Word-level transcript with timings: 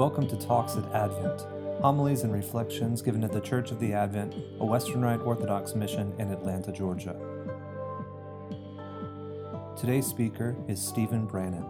Welcome 0.00 0.26
to 0.28 0.36
Talks 0.38 0.76
at 0.76 0.94
Advent, 0.94 1.42
homilies 1.82 2.22
and 2.22 2.32
reflections 2.32 3.02
given 3.02 3.22
at 3.22 3.32
the 3.32 3.40
Church 3.42 3.70
of 3.70 3.78
the 3.80 3.92
Advent, 3.92 4.34
a 4.58 4.64
Western 4.64 5.02
Rite 5.02 5.20
Orthodox 5.20 5.74
mission 5.74 6.14
in 6.18 6.30
Atlanta, 6.30 6.72
Georgia. 6.72 7.14
Today's 9.78 10.06
speaker 10.06 10.56
is 10.68 10.80
Stephen 10.80 11.26
Brannan. 11.26 11.66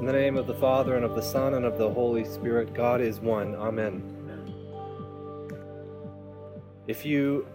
In 0.00 0.04
the 0.04 0.12
name 0.12 0.36
of 0.36 0.46
the 0.46 0.56
Father, 0.56 0.96
and 0.96 1.06
of 1.06 1.14
the 1.14 1.22
Son, 1.22 1.54
and 1.54 1.64
of 1.64 1.78
the 1.78 1.90
Holy 1.90 2.26
Spirit, 2.26 2.74
God 2.74 3.00
is 3.00 3.20
one. 3.20 3.54
Amen. 3.54 4.02
If 6.86 7.06
you 7.06 7.46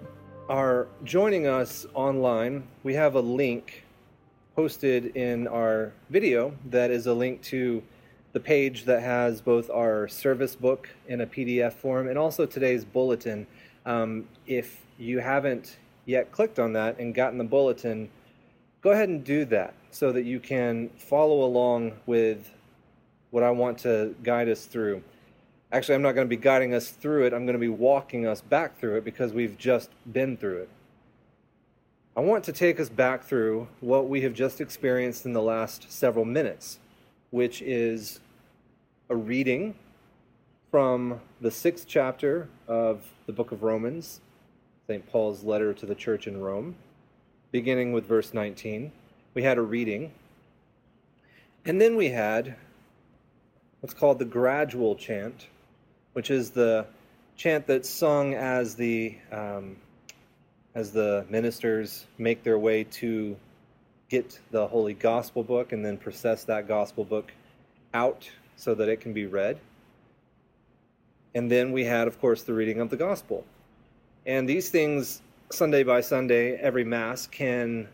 are 0.50 0.88
joining 1.04 1.46
us 1.46 1.86
online, 1.94 2.64
we 2.82 2.96
have 2.96 3.14
a 3.14 3.22
link 3.22 3.84
posted 4.56 5.16
in 5.16 5.48
our 5.48 5.94
video 6.10 6.54
that 6.66 6.92
is 6.92 7.08
a 7.08 7.14
link 7.14 7.42
to 7.42 7.82
the 8.34 8.40
page 8.40 8.86
that 8.86 9.02
has 9.02 9.42
both 9.42 9.70
our 9.70 10.08
service 10.08 10.56
book 10.56 10.90
in 11.08 11.22
a 11.22 11.28
PDF 11.28 11.74
form 11.74 12.08
and 12.08 12.18
also 12.18 12.46
today's 12.46 12.86
bulletin. 12.86 13.48
Um, 13.86 14.28
if 14.48 14.82
you 14.98 15.20
haven't 15.20 15.78
yet 16.06 16.32
clicked 16.32 16.60
on 16.60 16.74
that 16.74 17.00
and 17.00 17.14
gotten 17.14 17.38
the 17.38 17.44
bulletin, 17.44 18.10
go 18.82 18.92
ahead 18.92 19.10
and 19.10 19.24
do 19.24 19.46
that 19.46 19.74
so 19.92 20.12
that 20.12 20.24
you 20.24 20.40
can 20.40 20.90
follow 20.98 21.44
along 21.44 21.94
with 22.06 22.52
what 23.32 23.44
I 23.44 23.52
want 23.52 23.78
to 23.80 24.16
guide 24.24 24.50
us 24.50 24.66
through. 24.66 25.04
Actually, 25.72 25.96
I'm 25.96 26.02
not 26.02 26.14
going 26.14 26.28
to 26.28 26.36
be 26.36 26.42
guiding 26.42 26.74
us 26.74 26.90
through 26.90 27.26
it, 27.26 27.34
I'm 27.34 27.46
going 27.46 27.54
to 27.54 27.60
be 27.60 27.70
walking 27.70 28.28
us 28.28 28.42
back 28.42 28.78
through 28.78 28.98
it 28.98 29.06
because 29.06 29.32
we've 29.34 29.58
just 29.58 29.90
been 30.12 30.36
through 30.36 30.64
it. 30.64 30.70
I 32.14 32.20
want 32.20 32.44
to 32.44 32.52
take 32.52 32.78
us 32.82 32.90
back 32.90 33.24
through 33.24 33.70
what 33.80 34.10
we 34.10 34.20
have 34.22 34.34
just 34.34 34.60
experienced 34.60 35.26
in 35.26 35.32
the 35.32 35.42
last 35.42 35.90
several 35.90 36.26
minutes, 36.26 36.78
which 37.30 37.62
is 37.62 38.20
a 39.10 39.16
reading 39.16 39.76
from 40.72 41.22
the 41.40 41.50
sixth 41.50 41.88
chapter 41.88 42.50
of 42.68 43.02
the 43.28 43.32
book 43.32 43.54
of 43.54 43.64
Romans, 43.64 44.20
St. 44.88 45.08
Paul's 45.10 45.46
letter 45.46 45.74
to 45.74 45.86
the 45.86 45.96
church 45.96 46.28
in 46.28 46.42
Rome, 46.42 46.76
beginning 47.50 47.94
with 47.94 48.06
verse 48.06 48.34
19. 48.34 48.92
We 49.34 49.44
had 49.44 49.58
a 49.58 49.62
reading. 49.62 50.12
And 51.64 51.80
then 51.80 51.96
we 51.96 52.10
had 52.10 52.58
what's 53.80 53.94
called 53.94 54.20
the 54.20 54.26
gradual 54.26 54.98
chant, 54.98 55.48
which 56.12 56.30
is 56.30 56.52
the 56.52 56.88
chant 57.38 57.68
that's 57.68 57.90
sung 57.90 58.34
as 58.34 58.76
the 58.76 59.18
um, 59.32 59.78
as 60.74 60.92
the 60.92 61.26
ministers 61.30 62.06
make 62.18 62.44
their 62.44 62.58
way 62.58 62.84
to 62.86 63.36
get 64.10 64.40
the 64.52 64.68
Holy 64.68 64.94
Gospel 64.94 65.44
book 65.44 65.72
and 65.72 65.84
then 65.84 65.98
process 65.98 66.44
that 66.46 66.68
Gospel 66.68 67.04
book 67.04 67.32
out 67.94 68.30
so 68.56 68.74
that 68.76 68.90
it 68.90 69.02
can 69.02 69.14
be 69.14 69.26
read. 69.26 69.60
And 71.34 71.50
then 71.50 71.72
we 71.72 71.86
had, 71.86 72.08
of 72.08 72.20
course, 72.20 72.44
the 72.44 72.54
reading 72.54 72.80
of 72.80 72.90
the 72.90 72.98
Gospel. 72.98 73.46
And 74.26 74.48
these 74.48 74.70
things, 74.70 75.22
Sunday 75.52 75.84
by 75.84 76.02
Sunday, 76.02 76.56
every 76.58 76.84
Mass, 76.84 77.26
can 77.28 77.88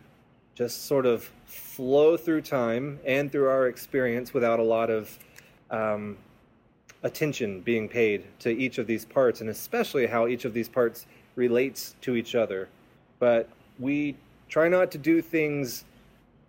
just 0.56 0.88
sort 0.88 1.06
of 1.06 1.32
flow 1.46 2.18
through 2.18 2.42
time 2.42 3.00
and 3.06 3.32
through 3.32 3.48
our 3.48 3.68
experience 3.68 4.34
without 4.34 4.60
a 4.60 4.64
lot 4.64 4.90
of 4.90 5.18
um, 5.70 6.18
attention 7.04 7.62
being 7.62 7.88
paid 7.88 8.26
to 8.40 8.50
each 8.50 8.80
of 8.80 8.88
these 8.88 9.06
parts, 9.06 9.42
and 9.42 9.50
especially 9.50 10.08
how 10.08 10.28
each 10.28 10.46
of 10.46 10.54
these 10.54 10.68
parts 10.68 11.06
relates 11.38 11.96
to 12.02 12.18
each 12.18 12.36
other. 12.36 12.68
But 13.20 13.48
we 13.80 14.18
try 14.50 14.68
not 14.68 14.92
to 14.92 14.98
do 14.98 15.22
things 15.22 15.86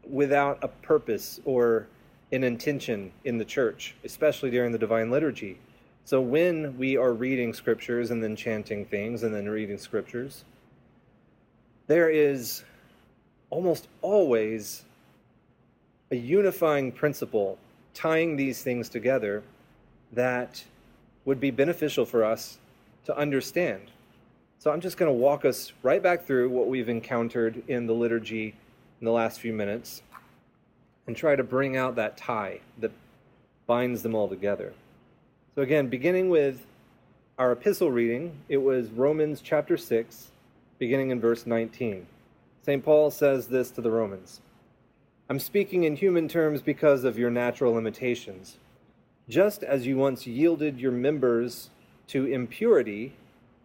without 0.08 0.58
a 0.62 0.68
purpose 0.68 1.38
or 1.44 1.86
an 2.32 2.42
intention 2.42 3.12
in 3.24 3.38
the 3.38 3.44
church, 3.44 3.94
especially 4.04 4.50
during 4.50 4.72
the 4.72 4.78
Divine 4.78 5.10
Liturgy. 5.10 5.58
So 6.04 6.20
when 6.20 6.76
we 6.78 6.96
are 6.96 7.12
reading 7.12 7.52
scriptures 7.52 8.10
and 8.10 8.22
then 8.22 8.34
chanting 8.34 8.86
things 8.86 9.22
and 9.22 9.34
then 9.34 9.48
reading 9.48 9.78
scriptures, 9.78 10.44
there 11.86 12.08
is 12.08 12.64
almost 13.50 13.88
always 14.02 14.84
a 16.10 16.16
unifying 16.16 16.92
principle 16.92 17.58
tying 17.92 18.36
these 18.36 18.62
things 18.62 18.88
together 18.88 19.42
that 20.12 20.64
would 21.24 21.40
be 21.40 21.50
beneficial 21.50 22.06
for 22.06 22.24
us 22.24 22.58
to 23.04 23.16
understand. 23.16 23.90
So 24.60 24.72
I'm 24.72 24.80
just 24.80 24.96
going 24.96 25.08
to 25.08 25.16
walk 25.16 25.44
us 25.44 25.72
right 25.84 26.02
back 26.02 26.24
through 26.24 26.50
what 26.50 26.66
we've 26.66 26.88
encountered 26.88 27.62
in 27.68 27.86
the 27.86 27.92
liturgy 27.92 28.56
in 29.00 29.04
the 29.04 29.12
last 29.12 29.38
few 29.38 29.52
minutes 29.52 30.02
and 31.06 31.16
try 31.16 31.36
to 31.36 31.44
bring 31.44 31.76
out 31.76 31.94
that 31.94 32.16
tie 32.16 32.58
that 32.78 32.90
binds 33.68 34.02
them 34.02 34.16
all 34.16 34.28
together. 34.28 34.72
So, 35.54 35.62
again, 35.62 35.86
beginning 35.86 36.28
with 36.28 36.66
our 37.38 37.52
epistle 37.52 37.92
reading, 37.92 38.32
it 38.48 38.56
was 38.56 38.88
Romans 38.90 39.40
chapter 39.40 39.76
6, 39.76 40.32
beginning 40.80 41.10
in 41.10 41.20
verse 41.20 41.46
19. 41.46 42.04
St. 42.62 42.84
Paul 42.84 43.12
says 43.12 43.46
this 43.46 43.70
to 43.70 43.80
the 43.80 43.92
Romans 43.92 44.40
I'm 45.30 45.38
speaking 45.38 45.84
in 45.84 45.94
human 45.94 46.26
terms 46.26 46.62
because 46.62 47.04
of 47.04 47.16
your 47.16 47.30
natural 47.30 47.74
limitations. 47.74 48.56
Just 49.28 49.62
as 49.62 49.86
you 49.86 49.96
once 49.96 50.26
yielded 50.26 50.80
your 50.80 50.90
members 50.90 51.70
to 52.08 52.26
impurity, 52.26 53.12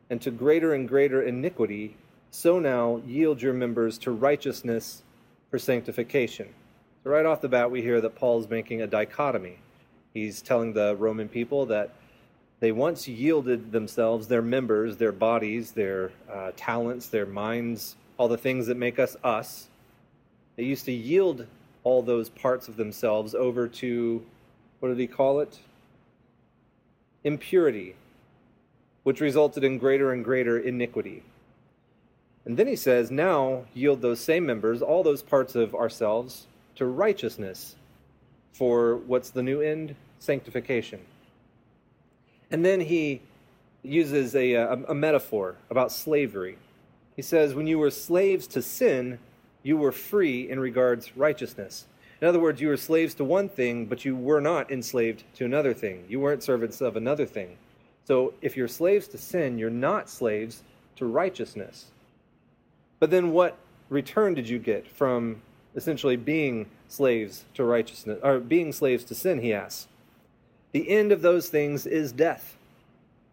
and 0.09 0.21
to 0.21 0.31
greater 0.31 0.73
and 0.73 0.87
greater 0.87 1.21
iniquity, 1.21 1.95
so 2.31 2.59
now 2.59 3.01
yield 3.05 3.41
your 3.41 3.53
members 3.53 3.97
to 3.99 4.11
righteousness 4.11 5.03
for 5.49 5.59
sanctification. 5.59 6.49
So, 7.03 7.09
right 7.09 7.25
off 7.25 7.41
the 7.41 7.49
bat, 7.49 7.69
we 7.69 7.81
hear 7.81 8.01
that 8.01 8.15
Paul's 8.15 8.49
making 8.49 8.81
a 8.81 8.87
dichotomy. 8.87 9.59
He's 10.13 10.41
telling 10.41 10.73
the 10.73 10.95
Roman 10.95 11.27
people 11.27 11.65
that 11.67 11.93
they 12.59 12.71
once 12.71 13.07
yielded 13.07 13.71
themselves, 13.71 14.27
their 14.27 14.41
members, 14.41 14.97
their 14.97 15.11
bodies, 15.11 15.71
their 15.71 16.11
uh, 16.31 16.51
talents, 16.55 17.07
their 17.07 17.25
minds, 17.25 17.97
all 18.17 18.27
the 18.27 18.37
things 18.37 18.67
that 18.67 18.77
make 18.77 18.99
us 18.99 19.17
us. 19.23 19.67
They 20.55 20.63
used 20.63 20.85
to 20.85 20.91
yield 20.91 21.45
all 21.83 22.01
those 22.01 22.29
parts 22.29 22.67
of 22.67 22.77
themselves 22.77 23.35
over 23.35 23.67
to, 23.67 24.23
what 24.79 24.89
did 24.89 24.99
he 24.99 25.07
call 25.07 25.41
it? 25.41 25.59
Impurity, 27.23 27.95
which 29.03 29.21
resulted 29.21 29.63
in 29.63 29.77
greater 29.77 30.11
and 30.11 30.23
greater 30.23 30.57
iniquity. 30.57 31.23
And 32.45 32.57
then 32.57 32.67
he 32.67 32.75
says, 32.75 33.11
Now 33.11 33.65
yield 33.73 34.01
those 34.01 34.19
same 34.19 34.45
members, 34.45 34.81
all 34.81 35.03
those 35.03 35.21
parts 35.21 35.55
of 35.55 35.75
ourselves, 35.75 36.47
to 36.75 36.85
righteousness 36.85 37.75
for 38.53 38.97
what's 38.97 39.29
the 39.31 39.43
new 39.43 39.61
end? 39.61 39.95
Sanctification. 40.19 40.99
And 42.51 42.63
then 42.63 42.81
he 42.81 43.21
uses 43.81 44.35
a, 44.35 44.53
a, 44.53 44.73
a, 44.89 44.93
metaphor 44.93 45.55
about 45.69 45.91
slavery. 45.91 46.57
He 47.15 47.21
says, 47.21 47.53
When 47.53 47.67
you 47.67 47.79
were 47.79 47.91
slaves 47.91 48.47
to 48.47 48.61
sin, 48.61 49.19
you 49.63 49.75
were 49.75 49.91
free 49.91 50.49
in 50.49 50.59
regards 50.59 51.17
righteousness. 51.17 51.85
In 52.21 52.27
other 52.27 52.39
words, 52.39 52.61
you 52.61 52.69
were 52.69 52.77
slaves 52.77 53.13
to 53.15 53.23
one 53.23 53.49
thing, 53.49 53.85
but 53.85 54.05
you 54.05 54.15
were 54.15 54.39
not 54.39 54.71
enslaved 54.71 55.23
to 55.35 55.45
another 55.45 55.73
thing. 55.73 56.05
You 56.07 56.19
weren't 56.19 56.43
servants 56.43 56.79
of 56.79 56.95
another 56.95 57.25
thing. 57.25 57.57
So 58.05 58.33
if 58.41 58.57
you're 58.57 58.67
slaves 58.67 59.07
to 59.09 59.17
sin, 59.17 59.57
you're 59.57 59.69
not 59.69 60.09
slaves 60.09 60.63
to 60.97 61.05
righteousness. 61.05 61.85
But 62.99 63.11
then 63.11 63.31
what 63.31 63.57
return 63.89 64.33
did 64.33 64.47
you 64.47 64.59
get 64.59 64.87
from 64.87 65.41
essentially 65.75 66.15
being 66.15 66.67
slaves 66.87 67.45
to 67.55 67.63
righteousness, 67.63 68.19
or 68.21 68.39
being 68.39 68.71
slaves 68.71 69.03
to 69.05 69.15
sin, 69.15 69.41
he 69.41 69.53
asks? 69.53 69.87
The 70.71 70.89
end 70.89 71.11
of 71.11 71.21
those 71.21 71.49
things 71.49 71.85
is 71.85 72.11
death. 72.11 72.57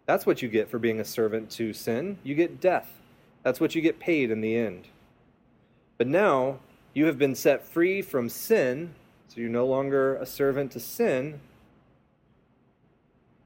That's 0.05 0.25
what 0.25 0.41
you 0.41 0.49
get 0.49 0.69
for 0.69 0.79
being 0.79 0.99
a 0.99 1.05
servant 1.05 1.49
to 1.51 1.73
sin. 1.73 2.17
You 2.23 2.35
get 2.35 2.59
death. 2.61 2.91
That's 3.43 3.59
what 3.59 3.75
you 3.75 3.81
get 3.81 3.99
paid 3.99 4.31
in 4.31 4.41
the 4.41 4.55
end. 4.55 4.87
But 5.97 6.07
now 6.07 6.59
you 6.93 7.05
have 7.05 7.17
been 7.17 7.35
set 7.35 7.63
free 7.63 8.01
from 8.01 8.29
sin, 8.29 8.93
so 9.27 9.39
you're 9.39 9.49
no 9.49 9.65
longer 9.65 10.15
a 10.15 10.25
servant 10.25 10.71
to 10.73 10.79
sin, 10.79 11.39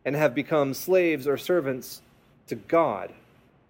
and 0.06 0.16
have 0.16 0.36
become 0.36 0.74
slaves 0.74 1.28
or 1.28 1.38
servants 1.38 2.02
to 2.48 2.56
God. 2.56 3.12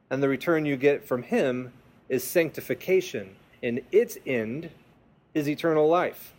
And 0.10 0.22
the 0.22 0.30
return 0.30 0.66
you 0.66 0.76
get 0.76 1.08
from 1.08 1.24
Him 1.24 1.72
is 2.10 2.24
sanctification, 2.24 3.36
and 3.64 3.82
its 3.92 4.18
end 4.28 4.70
is 5.34 5.50
eternal 5.50 5.88
life. 5.88 6.34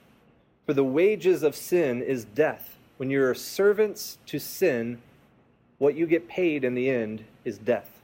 For 0.66 0.74
the 0.74 0.84
wages 0.84 1.42
of 1.42 1.56
sin 1.56 2.02
is 2.02 2.24
death. 2.24 2.76
When 2.98 3.10
you're 3.10 3.34
servants 3.34 4.18
to 4.26 4.38
sin, 4.38 5.00
what 5.78 5.96
you 5.96 6.06
get 6.06 6.28
paid 6.28 6.64
in 6.64 6.74
the 6.74 6.90
end 6.90 7.24
is 7.44 7.58
death. 7.58 8.00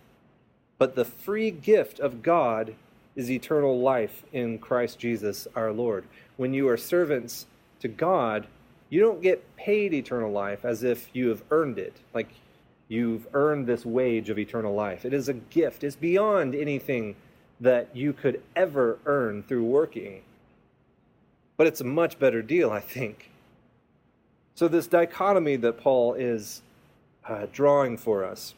But 0.79 0.95
the 0.95 1.05
free 1.05 1.51
gift 1.51 2.01
of 2.01 2.23
God 2.23 2.75
is 3.15 3.31
eternal 3.31 3.81
life 3.81 4.25
in 4.33 4.59
Christ 4.59 4.99
Jesus 4.99 5.47
our 5.55 5.73
Lord. 5.73 6.05
When 6.37 6.55
you 6.55 6.69
are 6.69 6.77
servants 6.77 7.47
to 7.81 7.89
God, 7.89 8.47
you 8.93 9.01
don't 9.01 9.23
get 9.23 9.57
paid 9.57 9.95
eternal 9.95 10.31
life 10.31 10.67
as 10.67 10.83
if 10.83 11.09
you 11.15 11.31
have 11.31 11.43
earned 11.51 11.79
it, 11.79 11.95
like 12.13 12.29
you've 12.89 13.27
earned 13.33 13.67
this 13.67 13.87
wage 13.87 14.29
of 14.29 14.39
eternal 14.39 14.75
life. 14.75 15.07
It 15.07 15.15
is 15.15 15.31
a 15.31 15.33
gift, 15.33 15.83
it's 15.83 15.97
beyond 15.97 16.55
anything 16.55 17.17
that 17.59 17.89
you 17.97 18.13
could 18.13 18.43
ever 18.55 18.99
earn 19.07 19.45
through 19.45 19.65
working. 19.65 20.21
But 21.57 21.69
it's 21.69 21.81
a 21.81 21.85
much 21.85 22.19
better 22.19 22.43
deal, 22.43 22.71
I 22.71 22.81
think. 22.81 23.31
So, 24.55 24.69
this 24.69 24.87
dichotomy 24.89 25.57
that 25.57 25.81
Paul 25.81 26.13
is 26.13 26.61
uh, 27.27 27.47
drawing 27.51 27.97
for 27.97 28.25
us 28.25 28.53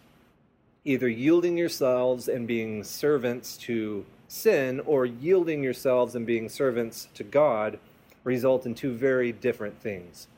either 0.84 1.08
yielding 1.08 1.56
yourselves 1.56 2.26
and 2.26 2.48
being 2.48 2.82
servants 2.82 3.56
to 3.58 4.04
sin 4.26 4.80
or 4.80 5.06
yielding 5.06 5.62
yourselves 5.62 6.16
and 6.16 6.26
being 6.26 6.48
servants 6.48 7.06
to 7.14 7.22
God 7.22 7.78
result 8.24 8.66
in 8.66 8.74
two 8.74 8.92
very 8.92 9.32
different 9.32 9.80
things. 9.80 10.28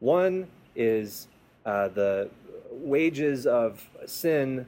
One 0.00 0.48
is 0.76 1.28
uh, 1.64 1.88
the 1.88 2.28
wages 2.70 3.46
of 3.46 3.84
sin 4.06 4.66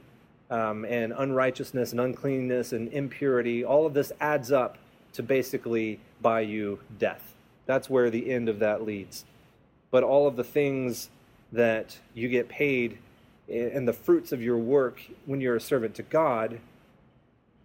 um, 0.49 0.83
and 0.85 1.13
unrighteousness 1.17 1.91
and 1.91 2.01
uncleanness 2.01 2.73
and 2.73 2.91
impurity, 2.91 3.63
all 3.63 3.85
of 3.85 3.93
this 3.93 4.11
adds 4.19 4.51
up 4.51 4.77
to 5.13 5.23
basically 5.23 5.99
buy 6.21 6.41
you 6.41 6.79
death. 6.99 7.35
That's 7.65 7.89
where 7.89 8.09
the 8.09 8.29
end 8.31 8.49
of 8.49 8.59
that 8.59 8.83
leads. 8.83 9.25
But 9.91 10.03
all 10.03 10.27
of 10.27 10.35
the 10.35 10.43
things 10.43 11.09
that 11.51 11.97
you 12.13 12.27
get 12.27 12.49
paid 12.49 12.97
and 13.49 13.87
the 13.87 13.93
fruits 13.93 14.31
of 14.31 14.41
your 14.41 14.57
work 14.57 15.01
when 15.25 15.41
you're 15.41 15.55
a 15.55 15.61
servant 15.61 15.95
to 15.95 16.03
God, 16.03 16.59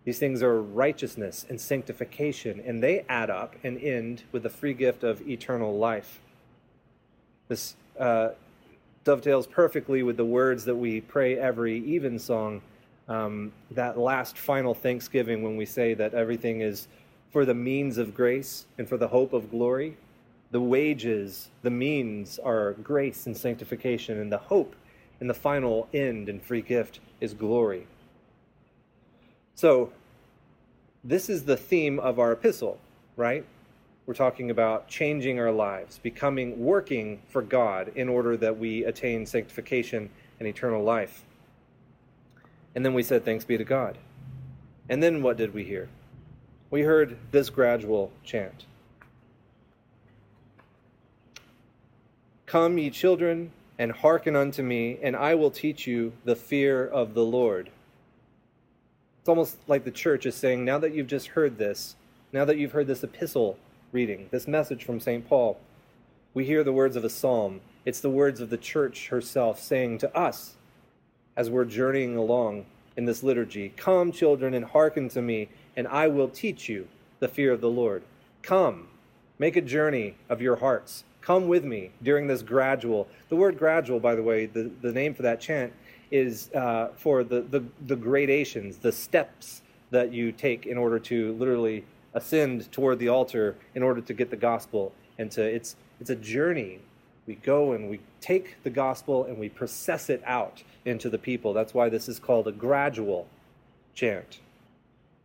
these 0.06 0.20
things 0.20 0.40
are 0.40 0.62
righteousness 0.62 1.44
and 1.48 1.60
sanctification, 1.60 2.62
and 2.64 2.80
they 2.80 3.04
add 3.08 3.28
up 3.28 3.56
and 3.64 3.76
end 3.82 4.22
with 4.30 4.44
the 4.44 4.48
free 4.48 4.72
gift 4.72 5.02
of 5.02 5.28
eternal 5.28 5.76
life. 5.76 6.20
This 7.48 7.74
uh, 7.98 8.28
dovetails 9.02 9.48
perfectly 9.48 10.04
with 10.04 10.16
the 10.16 10.24
words 10.24 10.64
that 10.66 10.76
we 10.76 11.00
pray 11.00 11.36
every 11.36 11.78
evensong, 11.96 12.62
um, 13.08 13.52
that 13.72 13.98
last 13.98 14.38
final 14.38 14.74
thanksgiving 14.74 15.42
when 15.42 15.56
we 15.56 15.66
say 15.66 15.92
that 15.94 16.14
everything 16.14 16.60
is 16.60 16.86
for 17.32 17.44
the 17.44 17.54
means 17.54 17.98
of 17.98 18.14
grace 18.14 18.66
and 18.78 18.88
for 18.88 18.96
the 18.96 19.08
hope 19.08 19.32
of 19.32 19.50
glory. 19.50 19.96
The 20.52 20.60
wages, 20.60 21.48
the 21.62 21.70
means 21.70 22.38
are 22.38 22.74
grace 22.74 23.26
and 23.26 23.36
sanctification, 23.36 24.20
and 24.20 24.30
the 24.30 24.38
hope 24.38 24.76
and 25.18 25.28
the 25.28 25.34
final 25.34 25.88
end 25.92 26.28
and 26.28 26.40
free 26.40 26.62
gift 26.62 27.00
is 27.20 27.34
glory. 27.34 27.88
So, 29.56 29.90
this 31.06 31.28
is 31.28 31.44
the 31.44 31.56
theme 31.56 32.00
of 32.00 32.18
our 32.18 32.32
epistle, 32.32 32.80
right? 33.16 33.44
We're 34.06 34.14
talking 34.14 34.50
about 34.50 34.88
changing 34.88 35.38
our 35.38 35.52
lives, 35.52 35.98
becoming, 35.98 36.58
working 36.58 37.22
for 37.28 37.42
God 37.42 37.92
in 37.94 38.08
order 38.08 38.36
that 38.36 38.58
we 38.58 38.84
attain 38.84 39.24
sanctification 39.24 40.10
and 40.40 40.48
eternal 40.48 40.82
life. 40.82 41.24
And 42.74 42.84
then 42.84 42.92
we 42.92 43.04
said, 43.04 43.24
Thanks 43.24 43.44
be 43.44 43.56
to 43.56 43.64
God. 43.64 43.98
And 44.88 45.00
then 45.00 45.22
what 45.22 45.36
did 45.36 45.54
we 45.54 45.62
hear? 45.62 45.88
We 46.70 46.82
heard 46.82 47.16
this 47.30 47.50
gradual 47.50 48.10
chant 48.24 48.66
Come, 52.46 52.78
ye 52.78 52.90
children, 52.90 53.52
and 53.78 53.92
hearken 53.92 54.34
unto 54.34 54.62
me, 54.62 54.98
and 55.02 55.14
I 55.14 55.36
will 55.36 55.50
teach 55.50 55.86
you 55.86 56.12
the 56.24 56.36
fear 56.36 56.86
of 56.86 57.14
the 57.14 57.24
Lord. 57.24 57.70
It's 59.26 59.28
almost 59.28 59.56
like 59.66 59.82
the 59.82 59.90
church 59.90 60.24
is 60.24 60.36
saying, 60.36 60.64
now 60.64 60.78
that 60.78 60.94
you've 60.94 61.08
just 61.08 61.26
heard 61.26 61.58
this, 61.58 61.96
now 62.32 62.44
that 62.44 62.58
you've 62.58 62.70
heard 62.70 62.86
this 62.86 63.02
epistle 63.02 63.58
reading, 63.90 64.28
this 64.30 64.46
message 64.46 64.84
from 64.84 65.00
St. 65.00 65.28
Paul, 65.28 65.58
we 66.32 66.44
hear 66.44 66.62
the 66.62 66.72
words 66.72 66.94
of 66.94 67.02
a 67.02 67.10
psalm. 67.10 67.60
It's 67.84 67.98
the 67.98 68.08
words 68.08 68.40
of 68.40 68.50
the 68.50 68.56
church 68.56 69.08
herself 69.08 69.58
saying 69.58 69.98
to 69.98 70.16
us 70.16 70.54
as 71.36 71.50
we're 71.50 71.64
journeying 71.64 72.16
along 72.16 72.66
in 72.96 73.04
this 73.04 73.24
liturgy 73.24 73.70
Come, 73.70 74.12
children, 74.12 74.54
and 74.54 74.64
hearken 74.64 75.08
to 75.08 75.20
me, 75.20 75.48
and 75.76 75.88
I 75.88 76.06
will 76.06 76.28
teach 76.28 76.68
you 76.68 76.86
the 77.18 77.26
fear 77.26 77.50
of 77.50 77.60
the 77.60 77.68
Lord. 77.68 78.04
Come, 78.42 78.86
make 79.40 79.56
a 79.56 79.60
journey 79.60 80.14
of 80.28 80.40
your 80.40 80.54
hearts. 80.54 81.02
Come 81.20 81.48
with 81.48 81.64
me 81.64 81.90
during 82.00 82.28
this 82.28 82.42
gradual. 82.42 83.08
The 83.28 83.34
word 83.34 83.58
gradual, 83.58 83.98
by 83.98 84.14
the 84.14 84.22
way, 84.22 84.46
the, 84.46 84.70
the 84.82 84.92
name 84.92 85.14
for 85.14 85.22
that 85.22 85.40
chant 85.40 85.72
is 86.16 86.50
uh, 86.54 86.88
for 86.96 87.24
the, 87.24 87.42
the, 87.42 87.62
the 87.86 87.96
gradations, 87.96 88.78
the 88.78 88.92
steps 88.92 89.62
that 89.90 90.12
you 90.12 90.32
take 90.32 90.66
in 90.66 90.78
order 90.78 90.98
to 90.98 91.34
literally 91.34 91.84
ascend 92.14 92.70
toward 92.72 92.98
the 92.98 93.08
altar 93.08 93.56
in 93.74 93.82
order 93.82 94.00
to 94.00 94.14
get 94.14 94.30
the 94.30 94.36
gospel. 94.36 94.92
And 95.18 95.30
to, 95.32 95.42
it's, 95.42 95.76
it's 96.00 96.10
a 96.10 96.16
journey. 96.16 96.80
We 97.26 97.36
go 97.36 97.72
and 97.72 97.90
we 97.90 98.00
take 98.20 98.62
the 98.62 98.70
gospel 98.70 99.24
and 99.24 99.38
we 99.38 99.48
process 99.48 100.08
it 100.10 100.22
out 100.26 100.62
into 100.84 101.10
the 101.10 101.18
people. 101.18 101.52
That's 101.52 101.74
why 101.74 101.88
this 101.88 102.08
is 102.08 102.18
called 102.18 102.48
a 102.48 102.52
gradual 102.52 103.26
chant. 103.94 104.40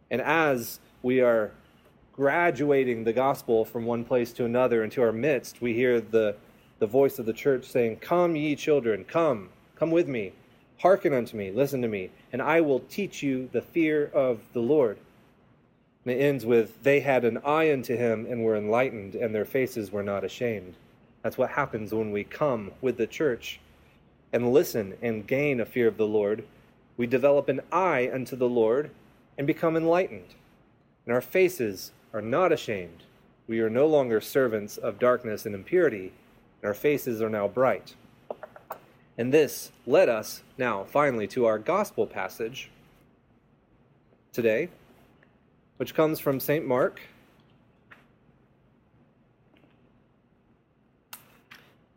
And 0.10 0.22
as 0.22 0.80
we 1.02 1.22
are 1.22 1.52
graduating 2.14 3.04
the 3.04 3.14
gospel 3.14 3.64
from 3.64 3.86
one 3.86 4.04
place 4.04 4.32
to 4.34 4.46
another 4.46 4.84
into 4.84 5.02
our 5.02 5.12
midst, 5.12 5.62
we 5.62 5.74
hear 5.74 6.02
the, 6.02 6.36
the 6.80 6.88
voice 6.88 7.20
of 7.20 7.26
the 7.26 7.34
church 7.34 7.66
saying, 7.66 7.98
Come, 7.98 8.36
ye 8.36 8.56
children, 8.56 9.06
come, 9.06 9.50
come 9.76 9.92
with 9.92 10.08
me, 10.08 10.34
hearken 10.81 11.13
unto 11.13 11.38
me, 11.38 11.51
listen 11.51 11.81
to 11.81 11.88
me, 11.88 12.10
and 12.33 12.42
I 12.42 12.62
will 12.62 12.80
teach 12.80 13.22
you 13.22 13.50
the 13.51 13.62
fear 13.62 14.10
of 14.13 14.39
the 14.54 14.62
Lord. 14.62 14.98
And 16.04 16.16
it 16.16 16.18
ends 16.18 16.45
with, 16.45 16.81
They 16.83 17.01
had 17.01 17.24
an 17.24 17.38
eye 17.45 17.72
unto 17.72 17.95
him 17.95 18.25
and 18.28 18.44
were 18.44 18.56
enlightened, 18.56 19.13
and 19.13 19.33
their 19.33 19.45
faces 19.45 19.92
were 19.92 20.04
not 20.04 20.24
ashamed. 20.24 20.74
That's 21.22 21.38
what 21.38 21.51
happens 21.51 21.94
when 21.94 22.12
we 22.12 22.24
come 22.24 22.72
with 22.81 22.98
the 22.98 23.06
church 23.06 23.60
and 24.33 24.54
listen 24.54 24.95
and 25.01 25.28
gain 25.28 25.60
a 25.60 25.66
fear 25.66 25.88
of 25.88 25.98
the 25.98 26.07
Lord. 26.07 26.44
We 26.98 27.06
develop 27.06 27.48
an 27.48 27.62
eye 27.72 28.10
unto 28.12 28.36
the 28.36 28.50
Lord 28.50 28.89
and 29.38 29.45
become 29.45 29.78
enlightened. 29.78 30.33
And 31.06 31.13
our 31.13 31.22
faces 31.22 31.92
are 32.13 32.22
not 32.22 32.51
ashamed. 32.51 33.04
We 33.48 33.60
are 33.60 33.69
no 33.69 33.86
longer 33.86 34.22
servants 34.22 34.78
of 34.78 35.00
darkness 35.00 35.45
and 35.45 35.54
impurity, 35.54 36.12
and 36.62 36.68
our 36.68 36.74
faces 36.74 37.22
are 37.22 37.30
now 37.30 37.48
bright. 37.48 37.95
And 39.21 39.31
this 39.31 39.71
led 39.85 40.09
us 40.09 40.41
now, 40.57 40.83
finally, 40.83 41.27
to 41.27 41.45
our 41.45 41.59
gospel 41.59 42.07
passage 42.07 42.71
today, 44.33 44.69
which 45.77 45.94
comes 45.94 46.19
from 46.19 46.39
St. 46.39 46.65
Mark. 46.65 47.01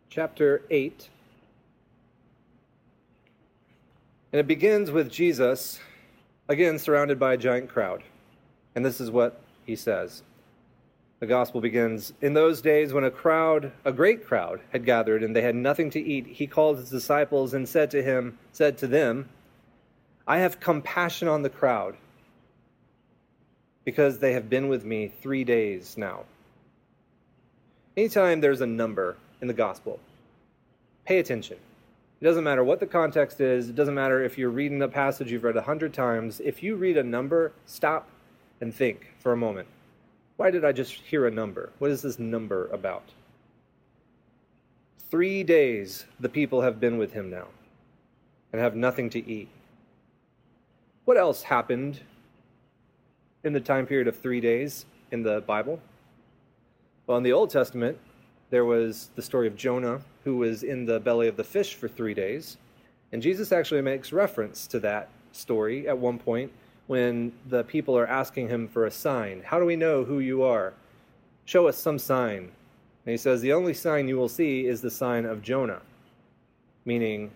Chapter 0.07 0.61
8. 0.69 1.09
And 4.31 4.39
it 4.39 4.45
begins 4.45 4.91
with 4.91 5.09
Jesus, 5.09 5.79
again 6.47 6.77
surrounded 6.77 7.17
by 7.17 7.33
a 7.33 7.37
giant 7.37 7.69
crowd. 7.69 8.03
And 8.75 8.85
this 8.85 9.01
is 9.01 9.09
what 9.09 9.41
he 9.65 9.75
says. 9.75 10.21
The 11.25 11.29
gospel 11.29 11.59
begins 11.59 12.13
In 12.21 12.35
those 12.35 12.61
days, 12.61 12.93
when 12.93 13.03
a 13.03 13.09
crowd, 13.09 13.71
a 13.83 13.91
great 13.91 14.27
crowd, 14.27 14.61
had 14.71 14.85
gathered 14.85 15.23
and 15.23 15.35
they 15.35 15.41
had 15.41 15.55
nothing 15.55 15.89
to 15.89 15.99
eat, 15.99 16.27
he 16.27 16.45
called 16.45 16.77
his 16.77 16.91
disciples 16.91 17.55
and 17.55 17.67
said 17.67 17.89
to 17.91 18.03
him, 18.03 18.37
said 18.51 18.77
to 18.77 18.85
them, 18.85 19.27
I 20.27 20.37
have 20.37 20.59
compassion 20.59 21.27
on 21.27 21.41
the 21.41 21.49
crowd, 21.49 21.95
because 23.85 24.19
they 24.19 24.33
have 24.33 24.51
been 24.51 24.67
with 24.67 24.85
me 24.85 25.11
three 25.19 25.43
days 25.43 25.97
now. 25.97 26.25
Anytime 27.97 28.39
there's 28.39 28.61
a 28.61 28.67
number 28.67 29.17
in 29.41 29.47
the 29.47 29.53
gospel, 29.55 29.99
pay 31.05 31.17
attention. 31.17 31.57
It 32.21 32.23
doesn't 32.23 32.43
matter 32.43 32.63
what 32.63 32.79
the 32.79 32.85
context 32.85 33.41
is, 33.41 33.67
it 33.67 33.75
doesn't 33.75 33.95
matter 33.95 34.23
if 34.23 34.37
you're 34.37 34.51
reading 34.51 34.79
a 34.83 34.87
passage 34.87 35.31
you've 35.31 35.43
read 35.43 35.57
a 35.57 35.63
hundred 35.63 35.91
times. 35.91 36.39
If 36.39 36.61
you 36.61 36.75
read 36.75 36.97
a 36.97 37.03
number, 37.03 37.51
stop 37.65 38.09
and 38.61 38.71
think 38.71 39.11
for 39.17 39.31
a 39.31 39.37
moment. 39.37 39.67
Why 40.37 40.51
did 40.51 40.65
I 40.65 40.71
just 40.71 40.93
hear 40.93 41.25
a 41.25 41.31
number? 41.31 41.71
What 41.79 41.91
is 41.91 42.01
this 42.01 42.19
number 42.19 42.67
about? 42.67 43.03
Three 45.09 45.43
days 45.43 46.05
the 46.19 46.29
people 46.29 46.61
have 46.61 46.79
been 46.79 46.97
with 46.97 47.13
him 47.13 47.29
now 47.29 47.47
and 48.51 48.61
have 48.61 48.75
nothing 48.75 49.09
to 49.11 49.29
eat. 49.29 49.47
What 51.05 51.17
else 51.17 51.43
happened 51.43 52.01
in 53.43 53.53
the 53.53 53.61
time 53.61 53.85
period 53.85 54.07
of 54.07 54.17
three 54.17 54.41
days 54.41 54.85
in 55.11 55.23
the 55.23 55.41
Bible? 55.41 55.79
Well, 57.07 57.17
in 57.17 57.23
the 57.23 57.31
Old 57.31 57.49
Testament, 57.49 57.97
there 58.49 58.65
was 58.65 59.11
the 59.15 59.21
story 59.21 59.47
of 59.47 59.55
Jonah, 59.55 60.01
who 60.23 60.37
was 60.37 60.63
in 60.63 60.85
the 60.85 60.99
belly 60.99 61.27
of 61.27 61.37
the 61.37 61.43
fish 61.43 61.75
for 61.75 61.87
three 61.87 62.13
days. 62.13 62.57
And 63.11 63.21
Jesus 63.21 63.51
actually 63.51 63.81
makes 63.81 64.11
reference 64.11 64.67
to 64.67 64.79
that 64.81 65.09
story 65.31 65.87
at 65.87 65.97
one 65.97 66.17
point 66.17 66.51
when 66.87 67.33
the 67.47 67.63
people 67.63 67.97
are 67.97 68.07
asking 68.07 68.49
him 68.49 68.67
for 68.67 68.85
a 68.85 68.91
sign. 68.91 69.41
How 69.43 69.59
do 69.59 69.65
we 69.65 69.75
know 69.75 70.03
who 70.03 70.19
you 70.19 70.43
are? 70.43 70.73
Show 71.45 71.67
us 71.67 71.77
some 71.77 71.99
sign. 71.99 72.51
And 73.05 73.11
he 73.11 73.17
says, 73.17 73.41
The 73.41 73.53
only 73.53 73.73
sign 73.73 74.07
you 74.07 74.17
will 74.17 74.29
see 74.29 74.65
is 74.65 74.81
the 74.81 74.91
sign 74.91 75.25
of 75.25 75.41
Jonah, 75.41 75.81
meaning 76.85 77.31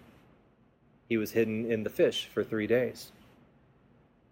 he 1.08 1.18
was 1.18 1.32
hidden 1.32 1.72
in 1.72 1.84
the 1.84 1.90
fish 1.90 2.30
for 2.34 2.44
three 2.44 2.68
days. 2.68 3.12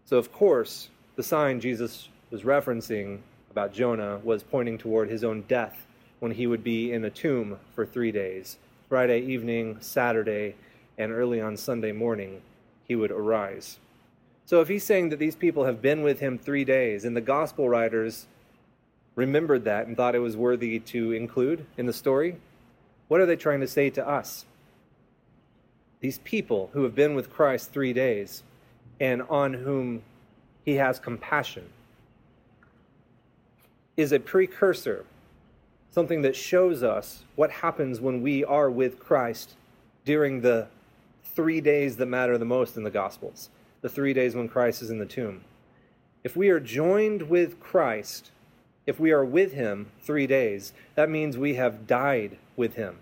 So, 0.06 0.18
of 0.18 0.32
course, 0.32 0.90
the 1.16 1.24
sign 1.24 1.60
Jesus 1.60 2.10
was 2.32 2.44
referencing 2.44 3.20
about 3.52 3.74
Jonah 3.74 4.20
was 4.24 4.44
pointing 4.44 4.78
toward 4.78 5.10
his 5.10 5.24
own 5.24 5.44
death 5.48 5.86
when 6.20 6.32
he 6.32 6.48
would 6.48 6.64
be 6.64 6.92
in 6.92 7.06
a 7.06 7.10
tomb 7.10 7.58
for 7.74 7.86
three 7.86 8.12
days. 8.12 8.58
Friday 8.90 9.22
evening, 9.22 9.78
Saturday, 9.80 10.56
and 10.98 11.12
early 11.12 11.42
on 11.42 11.58
Sunday 11.58 11.92
morning, 11.92 12.42
he 12.88 12.96
would 12.96 13.12
arise. 13.12 13.80
So 14.48 14.62
if 14.62 14.70
he's 14.70 14.86
saying 14.86 15.10
that 15.10 15.20
these 15.20 15.36
people 15.36 15.66
have 15.66 15.82
been 15.82 16.04
with 16.04 16.22
him 16.22 16.38
three 16.38 16.64
days, 16.64 17.04
and 17.04 17.18
the 17.18 17.22
gospel 17.22 17.68
writers 17.68 18.28
remembered 19.16 19.66
that 19.66 19.88
and 19.88 19.98
thought 19.98 20.16
it 20.16 20.20
was 20.20 20.38
worthy 20.38 20.80
to 20.80 21.12
include 21.12 21.66
in 21.78 21.86
the 21.86 21.92
story, 21.92 22.38
what 23.10 23.20
are 23.20 23.26
they 23.26 23.36
trying 23.36 23.60
to 23.60 23.68
say 23.68 23.90
to 23.90 24.08
us? 24.08 24.46
These 26.00 26.20
people 26.20 26.70
who 26.72 26.84
have 26.84 26.96
been 26.96 27.14
with 27.14 27.30
Christ 27.30 27.74
three 27.74 27.92
days 27.92 28.44
and 29.02 29.22
on 29.24 29.54
whom 29.54 30.04
he 30.64 30.76
has 30.76 30.98
compassion 30.98 31.68
is 33.98 34.14
a 34.14 34.20
precursor, 34.20 35.06
something 35.92 36.22
that 36.22 36.38
shows 36.38 36.84
us 36.84 37.26
what 37.36 37.52
happens 37.52 38.00
when 38.00 38.22
we 38.22 38.46
are 38.46 38.70
with 38.70 38.98
Christ 38.98 39.56
during 40.06 40.40
the 40.40 40.68
three 41.26 41.60
days 41.60 41.98
that 41.98 42.06
matter 42.06 42.38
the 42.38 42.46
most 42.46 42.78
in 42.78 42.84
the 42.84 42.90
Gospels, 42.90 43.50
the 43.88 43.94
three 43.94 44.14
days 44.14 44.36
when 44.36 44.50
Christ 44.50 44.82
is 44.82 44.90
in 44.90 45.00
the 45.00 45.06
tomb. 45.06 45.46
If 46.22 46.36
we 46.36 46.50
are 46.50 46.60
joined 46.60 47.30
with 47.30 47.58
Christ, 47.62 48.32
if 48.86 49.00
we 49.00 49.12
are 49.12 49.24
with 49.24 49.54
him 49.54 49.92
three 50.02 50.28
days, 50.28 50.74
that 50.96 51.10
means 51.10 51.38
we 51.38 51.54
have 51.54 51.88
died 51.88 52.38
with 52.58 52.76
him. 52.76 52.98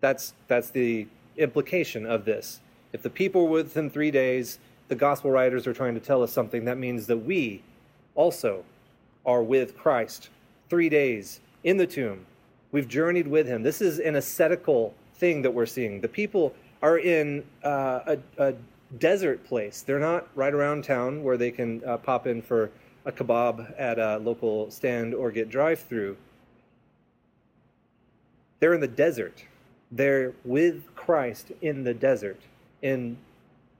That's, 0.00 0.34
that's 0.48 0.70
the 0.70 1.06
implication 1.36 2.04
of 2.04 2.24
this. 2.24 2.58
If 2.92 3.02
the 3.02 3.10
people 3.10 3.44
were 3.44 3.62
with 3.62 3.76
him 3.76 3.90
three 3.90 4.10
days, 4.10 4.58
the 4.88 4.96
gospel 4.96 5.30
writers 5.30 5.68
are 5.68 5.72
trying 5.72 5.94
to 5.94 6.00
tell 6.00 6.24
us 6.24 6.32
something. 6.32 6.64
That 6.64 6.78
means 6.78 7.06
that 7.06 7.18
we 7.18 7.62
also 8.16 8.64
are 9.24 9.44
with 9.44 9.76
Christ 9.78 10.30
three 10.68 10.88
days 10.88 11.38
in 11.62 11.76
the 11.76 11.86
tomb. 11.86 12.26
We've 12.72 12.88
journeyed 12.88 13.28
with 13.28 13.46
him. 13.46 13.62
This 13.62 13.80
is 13.80 14.00
an 14.00 14.16
ascetical 14.16 14.94
thing 15.14 15.42
that 15.42 15.54
we're 15.54 15.66
seeing. 15.66 16.00
The 16.00 16.08
people 16.08 16.52
are 16.82 16.98
in 16.98 17.44
uh, 17.62 18.16
a, 18.38 18.48
a, 18.48 18.54
desert 18.98 19.44
place. 19.44 19.82
They're 19.82 19.98
not 19.98 20.28
right 20.34 20.52
around 20.52 20.84
town 20.84 21.22
where 21.22 21.36
they 21.36 21.50
can 21.50 21.82
uh, 21.84 21.96
pop 21.98 22.26
in 22.26 22.42
for 22.42 22.70
a 23.04 23.12
kebab 23.12 23.74
at 23.78 23.98
a 23.98 24.18
local 24.18 24.70
stand 24.70 25.14
or 25.14 25.30
get 25.30 25.48
drive 25.48 25.80
through. 25.80 26.16
They're 28.58 28.74
in 28.74 28.80
the 28.80 28.88
desert. 28.88 29.44
They're 29.90 30.34
with 30.44 30.94
Christ 30.94 31.52
in 31.62 31.82
the 31.82 31.94
desert, 31.94 32.40
in 32.82 33.16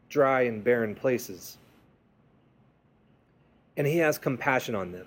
dry 0.08 0.42
and 0.42 0.64
barren 0.64 0.94
places. 0.94 1.58
And 3.76 3.86
he 3.86 3.98
has 3.98 4.18
compassion 4.18 4.74
on 4.74 4.92
them. 4.92 5.06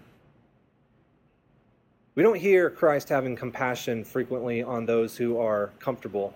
We 2.16 2.22
don't 2.22 2.38
hear 2.38 2.70
Christ 2.70 3.10
having 3.10 3.36
compassion 3.36 4.04
frequently 4.04 4.62
on 4.62 4.86
those 4.86 5.18
who 5.18 5.40
are 5.40 5.72
comfortable. 5.80 6.36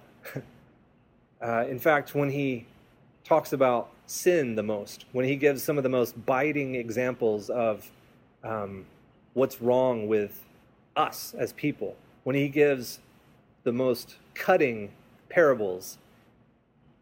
uh, 1.42 1.66
in 1.68 1.78
fact, 1.78 2.16
when 2.16 2.32
he 2.32 2.66
talks 3.28 3.52
about 3.52 3.90
sin 4.06 4.56
the 4.56 4.64
most, 4.64 5.06
when 5.12 5.26
he 5.26 5.36
gives 5.36 5.62
some 5.62 5.78
of 5.78 5.84
the 5.84 5.90
most 5.90 6.26
biting 6.26 6.76
examples 6.76 7.50
of 7.50 7.92
um, 8.44 8.86
what's 9.34 9.62
wrong 9.62 10.08
with 10.08 10.46
us 10.96 11.36
as 11.38 11.52
people, 11.54 11.98
when 12.24 12.38
he 12.38 12.48
gives 12.48 13.00
the 13.64 13.72
most 13.74 14.16
cutting 14.34 14.90
parables, 15.28 15.98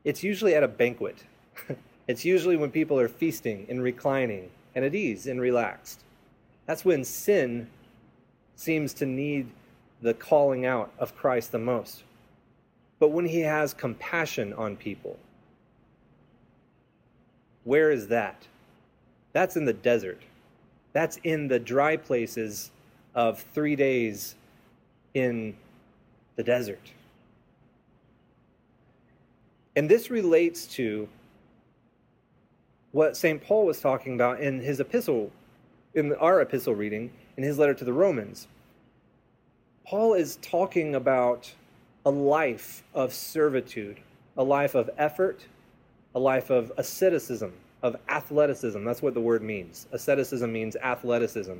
it's 0.03 0.23
usually 0.23 0.55
at 0.55 0.63
a 0.63 0.67
banquet. 0.67 1.23
it's 2.07 2.25
usually 2.25 2.57
when 2.57 2.71
people 2.71 2.99
are 2.99 3.07
feasting 3.07 3.67
and 3.69 3.83
reclining 3.83 4.49
and 4.73 4.83
at 4.83 4.95
ease 4.95 5.27
and 5.27 5.39
relaxed. 5.39 6.01
That's 6.65 6.83
when 6.83 7.03
sin 7.03 7.69
seems 8.55 8.95
to 8.95 9.05
need 9.05 9.47
the 10.01 10.15
calling 10.15 10.65
out 10.65 10.91
of 10.97 11.15
Christ 11.15 11.51
the 11.51 11.59
most. 11.59 12.03
But 12.97 13.09
when 13.09 13.25
he 13.25 13.41
has 13.41 13.75
compassion 13.75 14.53
on 14.53 14.75
people, 14.75 15.19
where 17.65 17.91
is 17.91 18.07
that? 18.07 18.47
That's 19.33 19.57
in 19.57 19.65
the 19.65 19.73
desert. 19.73 20.21
That's 20.93 21.19
in 21.25 21.49
the 21.49 21.59
dry 21.59 21.97
places 21.97 22.71
of 23.13 23.41
three 23.53 23.75
days 23.75 24.35
in 25.13 25.57
the 26.37 26.43
desert. 26.43 26.91
And 29.75 29.89
this 29.89 30.09
relates 30.09 30.65
to 30.67 31.09
what 32.93 33.17
St. 33.17 33.43
Paul 33.43 33.65
was 33.65 33.81
talking 33.81 34.13
about 34.13 34.39
in 34.39 34.61
his 34.61 34.79
epistle, 34.79 35.31
in 35.93 36.13
our 36.13 36.39
epistle 36.39 36.75
reading, 36.75 37.11
in 37.35 37.43
his 37.43 37.57
letter 37.59 37.73
to 37.73 37.83
the 37.83 37.91
Romans. 37.91 38.47
Paul 39.85 40.13
is 40.13 40.37
talking 40.37 40.95
about 40.95 41.51
a 42.05 42.09
life 42.09 42.83
of 42.93 43.13
servitude, 43.13 43.99
a 44.37 44.43
life 44.43 44.75
of 44.75 44.89
effort, 44.97 45.45
a 46.15 46.19
life 46.19 46.49
of 46.49 46.71
asceticism, 46.77 47.53
of 47.83 47.97
athleticism. 48.09 48.83
That's 48.83 49.01
what 49.01 49.13
the 49.13 49.21
word 49.21 49.43
means. 49.43 49.85
Asceticism 49.91 50.51
means 50.51 50.75
athleticism. 50.77 51.55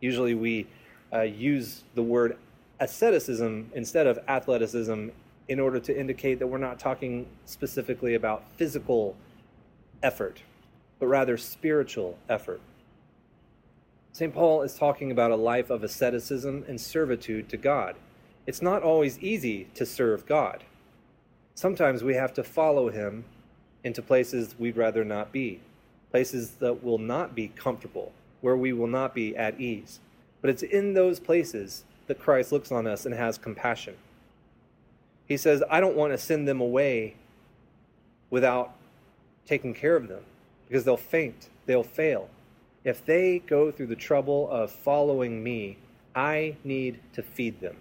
Usually 0.00 0.34
we 0.34 0.66
uh, 1.12 1.20
use 1.20 1.84
the 1.94 2.02
word 2.02 2.36
asceticism 2.80 3.70
instead 3.74 4.06
of 4.06 4.18
athleticism 4.26 5.08
in 5.48 5.60
order 5.60 5.78
to 5.80 5.98
indicate 5.98 6.38
that 6.38 6.46
we're 6.46 6.58
not 6.58 6.78
talking 6.78 7.26
specifically 7.44 8.14
about 8.14 8.44
physical 8.56 9.14
effort, 10.02 10.42
but 10.98 11.06
rather 11.06 11.36
spiritual 11.36 12.18
effort. 12.28 12.60
St. 14.12 14.32
Paul 14.32 14.62
is 14.62 14.74
talking 14.74 15.10
about 15.10 15.30
a 15.30 15.36
life 15.36 15.70
of 15.70 15.84
asceticism 15.84 16.64
and 16.66 16.80
servitude 16.80 17.48
to 17.50 17.56
God. 17.56 17.96
It's 18.46 18.62
not 18.62 18.82
always 18.82 19.18
easy 19.18 19.68
to 19.74 19.84
serve 19.84 20.26
God. 20.26 20.64
Sometimes 21.54 22.02
we 22.02 22.14
have 22.14 22.32
to 22.34 22.44
follow 22.44 22.88
him 22.88 23.24
into 23.84 24.02
places 24.02 24.54
we'd 24.58 24.76
rather 24.76 25.04
not 25.04 25.32
be, 25.32 25.60
places 26.10 26.52
that 26.60 26.82
will 26.82 26.98
not 26.98 27.34
be 27.34 27.48
comfortable, 27.48 28.12
where 28.40 28.56
we 28.56 28.72
will 28.72 28.86
not 28.86 29.14
be 29.14 29.36
at 29.36 29.60
ease. 29.60 30.00
But 30.40 30.50
it's 30.50 30.62
in 30.62 30.94
those 30.94 31.20
places 31.20 31.84
that 32.06 32.18
Christ 32.18 32.52
looks 32.52 32.72
on 32.72 32.86
us 32.86 33.06
and 33.06 33.14
has 33.14 33.38
compassion. 33.38 33.96
He 35.26 35.36
says, 35.36 35.62
I 35.70 35.80
don't 35.80 35.96
want 35.96 36.12
to 36.12 36.18
send 36.18 36.48
them 36.48 36.60
away 36.60 37.14
without 38.30 38.74
taking 39.46 39.74
care 39.74 39.96
of 39.96 40.08
them 40.08 40.22
because 40.66 40.84
they'll 40.84 40.96
faint, 40.96 41.48
they'll 41.66 41.82
fail. 41.82 42.28
If 42.84 43.04
they 43.04 43.40
go 43.40 43.70
through 43.70 43.88
the 43.88 43.96
trouble 43.96 44.48
of 44.50 44.70
following 44.70 45.42
me, 45.42 45.76
I 46.14 46.56
need 46.64 47.00
to 47.12 47.22
feed 47.22 47.60
them. 47.60 47.76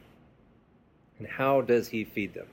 And 1.20 1.28
how 1.28 1.62
does 1.62 1.90
he 1.90 2.04
feed 2.04 2.34
them? 2.34 2.48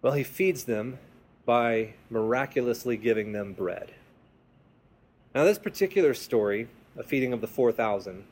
Well, 0.00 0.14
he 0.14 0.24
feeds 0.24 0.64
them 0.64 0.98
by 1.44 1.94
miraculously 2.10 2.96
giving 2.96 3.32
them 3.32 3.52
bread. 3.52 3.92
Now, 5.34 5.44
this 5.44 5.58
particular 5.58 6.14
story, 6.14 6.68
a 6.96 7.02
feeding 7.02 7.32
of 7.32 7.40
the 7.40 7.46
4,000, 7.46 8.24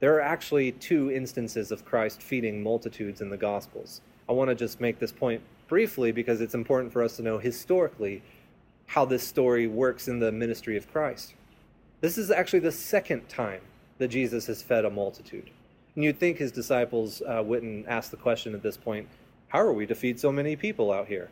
there 0.00 0.14
are 0.14 0.20
actually 0.20 0.72
two 0.72 1.10
instances 1.10 1.70
of 1.70 1.84
Christ 1.84 2.22
feeding 2.22 2.62
multitudes 2.62 3.20
in 3.20 3.28
the 3.28 3.36
Gospels. 3.36 4.00
I 4.28 4.32
want 4.32 4.48
to 4.48 4.54
just 4.54 4.80
make 4.80 4.98
this 4.98 5.12
point 5.12 5.42
briefly 5.68 6.10
because 6.10 6.40
it's 6.40 6.54
important 6.54 6.92
for 6.92 7.02
us 7.02 7.16
to 7.16 7.22
know 7.22 7.38
historically 7.38 8.22
how 8.86 9.04
this 9.04 9.26
story 9.26 9.66
works 9.66 10.08
in 10.08 10.18
the 10.18 10.32
ministry 10.32 10.76
of 10.76 10.90
Christ. 10.90 11.34
This 12.00 12.16
is 12.16 12.30
actually 12.30 12.60
the 12.60 12.72
second 12.72 13.28
time 13.28 13.60
that 13.98 14.08
Jesus 14.08 14.46
has 14.46 14.62
fed 14.62 14.84
a 14.86 14.90
multitude. 14.90 15.50
And 15.94 16.02
you'd 16.02 16.18
think 16.18 16.38
his 16.38 16.50
disciples 16.50 17.20
uh, 17.22 17.42
wouldn't 17.44 17.86
ask 17.86 18.10
the 18.10 18.16
question 18.16 18.54
at 18.54 18.62
this 18.62 18.76
point 18.76 19.06
how 19.48 19.60
are 19.60 19.72
we 19.72 19.84
to 19.86 19.94
feed 19.94 20.18
so 20.18 20.32
many 20.32 20.56
people 20.56 20.92
out 20.92 21.08
here? 21.08 21.28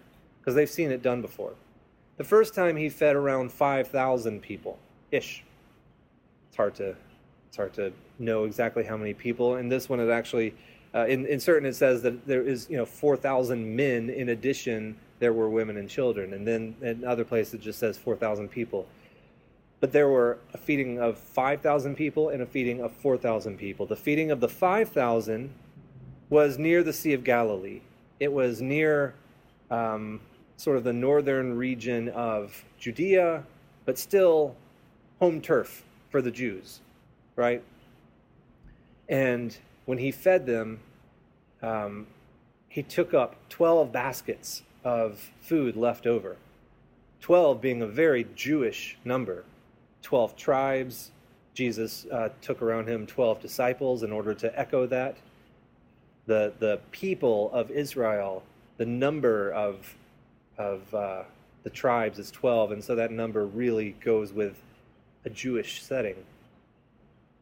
Because 0.48 0.56
they've 0.56 0.70
seen 0.70 0.90
it 0.90 1.02
done 1.02 1.20
before. 1.20 1.52
The 2.16 2.24
first 2.24 2.54
time 2.54 2.74
he 2.74 2.88
fed 2.88 3.16
around 3.16 3.52
5,000 3.52 4.40
people 4.40 4.78
ish. 5.12 5.44
It's 6.48 6.56
hard 6.56 6.74
to 6.76 6.96
it's 7.48 7.56
hard 7.58 7.74
to 7.74 7.92
know 8.18 8.44
exactly 8.44 8.82
how 8.82 8.96
many 8.96 9.12
people. 9.12 9.56
In 9.56 9.68
this 9.68 9.90
one, 9.90 10.00
it 10.00 10.08
actually, 10.08 10.54
uh, 10.94 11.04
in, 11.04 11.26
in 11.26 11.38
certain, 11.38 11.68
it 11.68 11.76
says 11.76 12.00
that 12.00 12.26
there 12.26 12.40
is, 12.40 12.66
you 12.70 12.78
know, 12.78 12.86
4,000 12.86 13.76
men 13.76 14.08
in 14.08 14.30
addition 14.30 14.96
there 15.18 15.34
were 15.34 15.50
women 15.50 15.76
and 15.76 15.86
children. 15.86 16.32
And 16.32 16.48
then 16.48 16.76
in 16.80 17.04
other 17.04 17.26
places 17.26 17.52
it 17.52 17.60
just 17.60 17.78
says 17.78 17.98
4,000 17.98 18.48
people. 18.48 18.86
But 19.80 19.92
there 19.92 20.08
were 20.08 20.38
a 20.54 20.56
feeding 20.56 20.98
of 20.98 21.18
5,000 21.18 21.94
people 21.94 22.30
and 22.30 22.40
a 22.40 22.46
feeding 22.46 22.80
of 22.80 22.92
4,000 22.94 23.58
people. 23.58 23.84
The 23.84 23.96
feeding 23.96 24.30
of 24.30 24.40
the 24.40 24.48
5,000 24.48 25.50
was 26.30 26.56
near 26.56 26.82
the 26.82 26.94
Sea 26.94 27.12
of 27.12 27.22
Galilee. 27.22 27.82
It 28.18 28.32
was 28.32 28.62
near 28.62 29.12
um, 29.70 30.20
sort 30.58 30.76
of 30.76 30.84
the 30.84 30.92
northern 30.92 31.56
region 31.56 32.08
of 32.10 32.64
Judea, 32.78 33.44
but 33.86 33.96
still 33.98 34.54
home 35.20 35.40
turf 35.40 35.84
for 36.10 36.20
the 36.20 36.30
Jews, 36.30 36.80
right? 37.36 37.62
And 39.08 39.56
when 39.86 39.98
he 39.98 40.10
fed 40.10 40.46
them, 40.46 40.80
um, 41.62 42.08
he 42.68 42.82
took 42.82 43.14
up 43.14 43.36
12 43.48 43.92
baskets 43.92 44.62
of 44.84 45.30
food 45.40 45.76
left 45.76 46.06
over. 46.06 46.36
12 47.20 47.60
being 47.60 47.82
a 47.82 47.86
very 47.86 48.26
Jewish 48.34 48.98
number. 49.04 49.44
12 50.02 50.36
tribes. 50.36 51.12
Jesus 51.54 52.04
uh, 52.12 52.30
took 52.42 52.62
around 52.62 52.88
him 52.88 53.06
12 53.06 53.40
disciples 53.40 54.02
in 54.02 54.12
order 54.12 54.34
to 54.34 54.58
echo 54.58 54.86
that. 54.86 55.16
The, 56.26 56.52
the 56.58 56.80
people 56.90 57.50
of 57.52 57.70
Israel, 57.70 58.42
the 58.76 58.86
number 58.86 59.50
of, 59.52 59.94
of 60.58 60.94
uh, 60.94 61.22
the 61.62 61.70
tribes 61.70 62.18
is 62.18 62.30
12, 62.30 62.72
and 62.72 62.84
so 62.84 62.94
that 62.94 63.10
number 63.10 63.46
really 63.46 63.96
goes 64.04 64.32
with 64.32 64.60
a 65.24 65.30
Jewish 65.30 65.82
setting. 65.82 66.16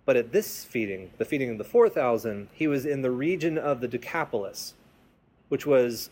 But 0.04 0.16
at 0.16 0.32
this 0.32 0.64
feeding, 0.64 1.10
the 1.18 1.24
feeding 1.24 1.50
of 1.50 1.58
the 1.58 1.64
4,000, 1.64 2.48
he 2.52 2.68
was 2.68 2.86
in 2.86 3.02
the 3.02 3.10
region 3.10 3.58
of 3.58 3.80
the 3.80 3.88
Decapolis, 3.88 4.74
which 5.48 5.66
was 5.66 6.10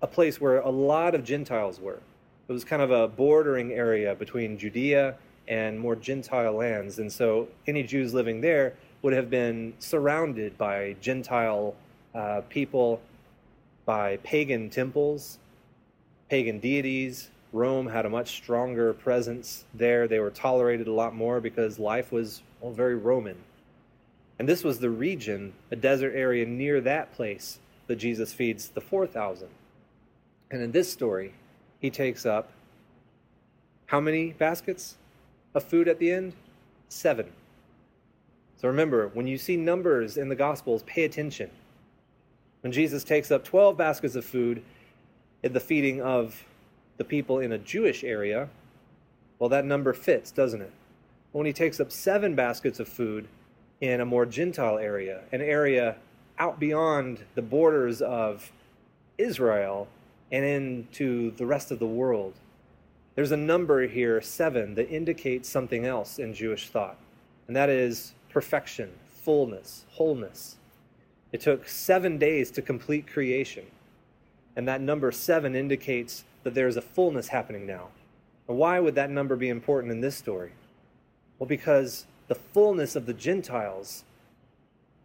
a 0.00 0.06
place 0.06 0.40
where 0.40 0.58
a 0.58 0.70
lot 0.70 1.14
of 1.14 1.24
Gentiles 1.24 1.80
were. 1.80 2.00
It 2.48 2.52
was 2.52 2.64
kind 2.64 2.82
of 2.82 2.90
a 2.90 3.08
bordering 3.08 3.72
area 3.72 4.14
between 4.14 4.58
Judea 4.58 5.16
and 5.48 5.78
more 5.78 5.96
Gentile 5.96 6.52
lands. 6.52 6.98
And 6.98 7.12
so 7.12 7.48
any 7.66 7.82
Jews 7.82 8.14
living 8.14 8.40
there 8.40 8.74
would 9.02 9.12
have 9.12 9.30
been 9.30 9.74
surrounded 9.78 10.56
by 10.56 10.96
Gentile 11.00 11.74
uh, 12.14 12.42
people, 12.48 13.00
by 13.84 14.18
pagan 14.18 14.70
temples, 14.70 15.38
pagan 16.28 16.58
deities. 16.58 17.30
Rome 17.52 17.86
had 17.86 18.04
a 18.04 18.10
much 18.10 18.36
stronger 18.36 18.92
presence 18.92 19.64
there. 19.74 20.08
They 20.08 20.18
were 20.18 20.30
tolerated 20.30 20.88
a 20.88 20.92
lot 20.92 21.14
more 21.14 21.40
because 21.40 21.78
life 21.78 22.10
was 22.10 22.42
well, 22.60 22.72
very 22.72 22.96
Roman. 22.96 23.36
And 24.38 24.48
this 24.48 24.64
was 24.64 24.78
the 24.78 24.90
region, 24.90 25.52
a 25.70 25.76
desert 25.76 26.12
area 26.14 26.44
near 26.44 26.80
that 26.80 27.12
place 27.12 27.58
that 27.86 27.96
Jesus 27.96 28.32
feeds 28.32 28.68
the 28.68 28.80
4,000. 28.80 29.48
And 30.50 30.62
in 30.62 30.72
this 30.72 30.92
story, 30.92 31.34
he 31.78 31.90
takes 31.90 32.26
up 32.26 32.50
how 33.86 34.00
many 34.00 34.32
baskets 34.32 34.96
of 35.54 35.62
food 35.62 35.86
at 35.86 35.98
the 35.98 36.10
end? 36.10 36.32
Seven. 36.88 37.26
So 38.56 38.68
remember, 38.68 39.08
when 39.08 39.26
you 39.26 39.36
see 39.36 39.56
numbers 39.56 40.16
in 40.16 40.28
the 40.28 40.34
Gospels, 40.34 40.82
pay 40.84 41.04
attention. 41.04 41.50
When 42.62 42.72
Jesus 42.72 43.04
takes 43.04 43.30
up 43.30 43.44
12 43.44 43.76
baskets 43.76 44.14
of 44.14 44.24
food 44.24 44.62
the 45.52 45.60
feeding 45.60 46.00
of 46.00 46.44
the 46.96 47.04
people 47.04 47.38
in 47.38 47.52
a 47.52 47.58
Jewish 47.58 48.04
area, 48.04 48.48
well, 49.38 49.50
that 49.50 49.64
number 49.64 49.92
fits, 49.92 50.30
doesn't 50.30 50.62
it? 50.62 50.72
When 51.32 51.46
he 51.46 51.52
takes 51.52 51.80
up 51.80 51.90
seven 51.90 52.34
baskets 52.34 52.80
of 52.80 52.88
food 52.88 53.28
in 53.80 54.00
a 54.00 54.04
more 54.04 54.24
Gentile 54.24 54.78
area, 54.78 55.22
an 55.32 55.42
area 55.42 55.96
out 56.38 56.58
beyond 56.58 57.24
the 57.34 57.42
borders 57.42 58.00
of 58.00 58.50
Israel 59.18 59.88
and 60.32 60.44
into 60.44 61.32
the 61.32 61.46
rest 61.46 61.70
of 61.70 61.78
the 61.78 61.86
world, 61.86 62.34
there's 63.14 63.32
a 63.32 63.36
number 63.36 63.86
here, 63.86 64.20
seven, 64.20 64.74
that 64.74 64.90
indicates 64.90 65.48
something 65.48 65.84
else 65.84 66.18
in 66.18 66.34
Jewish 66.34 66.68
thought, 66.68 66.96
and 67.46 67.54
that 67.54 67.68
is 67.68 68.14
perfection, 68.28 68.90
fullness, 69.08 69.84
wholeness. 69.90 70.56
It 71.32 71.40
took 71.40 71.68
seven 71.68 72.18
days 72.18 72.50
to 72.52 72.62
complete 72.62 73.06
creation, 73.06 73.64
and 74.56 74.68
that 74.68 74.80
number 74.80 75.10
seven 75.12 75.54
indicates 75.54 76.24
that 76.42 76.54
there 76.54 76.68
is 76.68 76.76
a 76.76 76.82
fullness 76.82 77.28
happening 77.28 77.66
now. 77.66 77.88
And 78.48 78.58
why 78.58 78.78
would 78.78 78.94
that 78.94 79.10
number 79.10 79.36
be 79.36 79.48
important 79.48 79.92
in 79.92 80.00
this 80.00 80.16
story? 80.16 80.52
Well, 81.38 81.48
because 81.48 82.06
the 82.28 82.34
fullness 82.34 82.96
of 82.96 83.06
the 83.06 83.14
Gentiles 83.14 84.04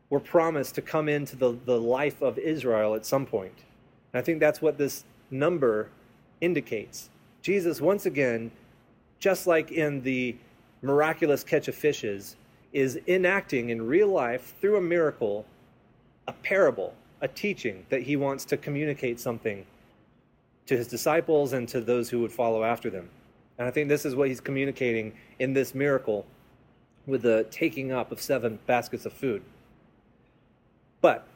were 0.09 0.19
promised 0.19 0.75
to 0.75 0.81
come 0.81 1.07
into 1.07 1.35
the, 1.35 1.57
the 1.65 1.79
life 1.79 2.21
of 2.21 2.37
Israel 2.37 2.95
at 2.95 3.05
some 3.05 3.25
point. 3.25 3.53
And 4.13 4.19
I 4.19 4.23
think 4.23 4.39
that's 4.39 4.61
what 4.61 4.77
this 4.77 5.03
number 5.31 5.89
indicates. 6.41 7.09
Jesus, 7.41 7.79
once 7.79 8.05
again, 8.05 8.51
just 9.19 9.47
like 9.47 9.71
in 9.71 10.01
the 10.01 10.35
miraculous 10.81 11.43
catch 11.43 11.67
of 11.67 11.75
fishes, 11.75 12.35
is 12.73 12.99
enacting 13.07 13.69
in 13.69 13.81
real 13.81 14.07
life 14.07 14.53
through 14.59 14.77
a 14.77 14.81
miracle 14.81 15.45
a 16.27 16.33
parable, 16.43 16.93
a 17.21 17.27
teaching 17.27 17.85
that 17.89 18.03
he 18.03 18.15
wants 18.15 18.45
to 18.45 18.57
communicate 18.57 19.19
something 19.19 19.65
to 20.65 20.77
his 20.77 20.87
disciples 20.87 21.53
and 21.53 21.67
to 21.69 21.81
those 21.81 22.09
who 22.09 22.19
would 22.19 22.31
follow 22.31 22.63
after 22.63 22.89
them. 22.89 23.09
And 23.57 23.67
I 23.67 23.71
think 23.71 23.89
this 23.89 24.05
is 24.05 24.15
what 24.15 24.29
he's 24.29 24.39
communicating 24.39 25.13
in 25.39 25.53
this 25.53 25.75
miracle 25.75 26.25
with 27.05 27.23
the 27.23 27.45
taking 27.49 27.91
up 27.91 28.11
of 28.11 28.21
seven 28.21 28.59
baskets 28.67 29.05
of 29.05 29.13
food. 29.13 29.41
But 31.01 31.27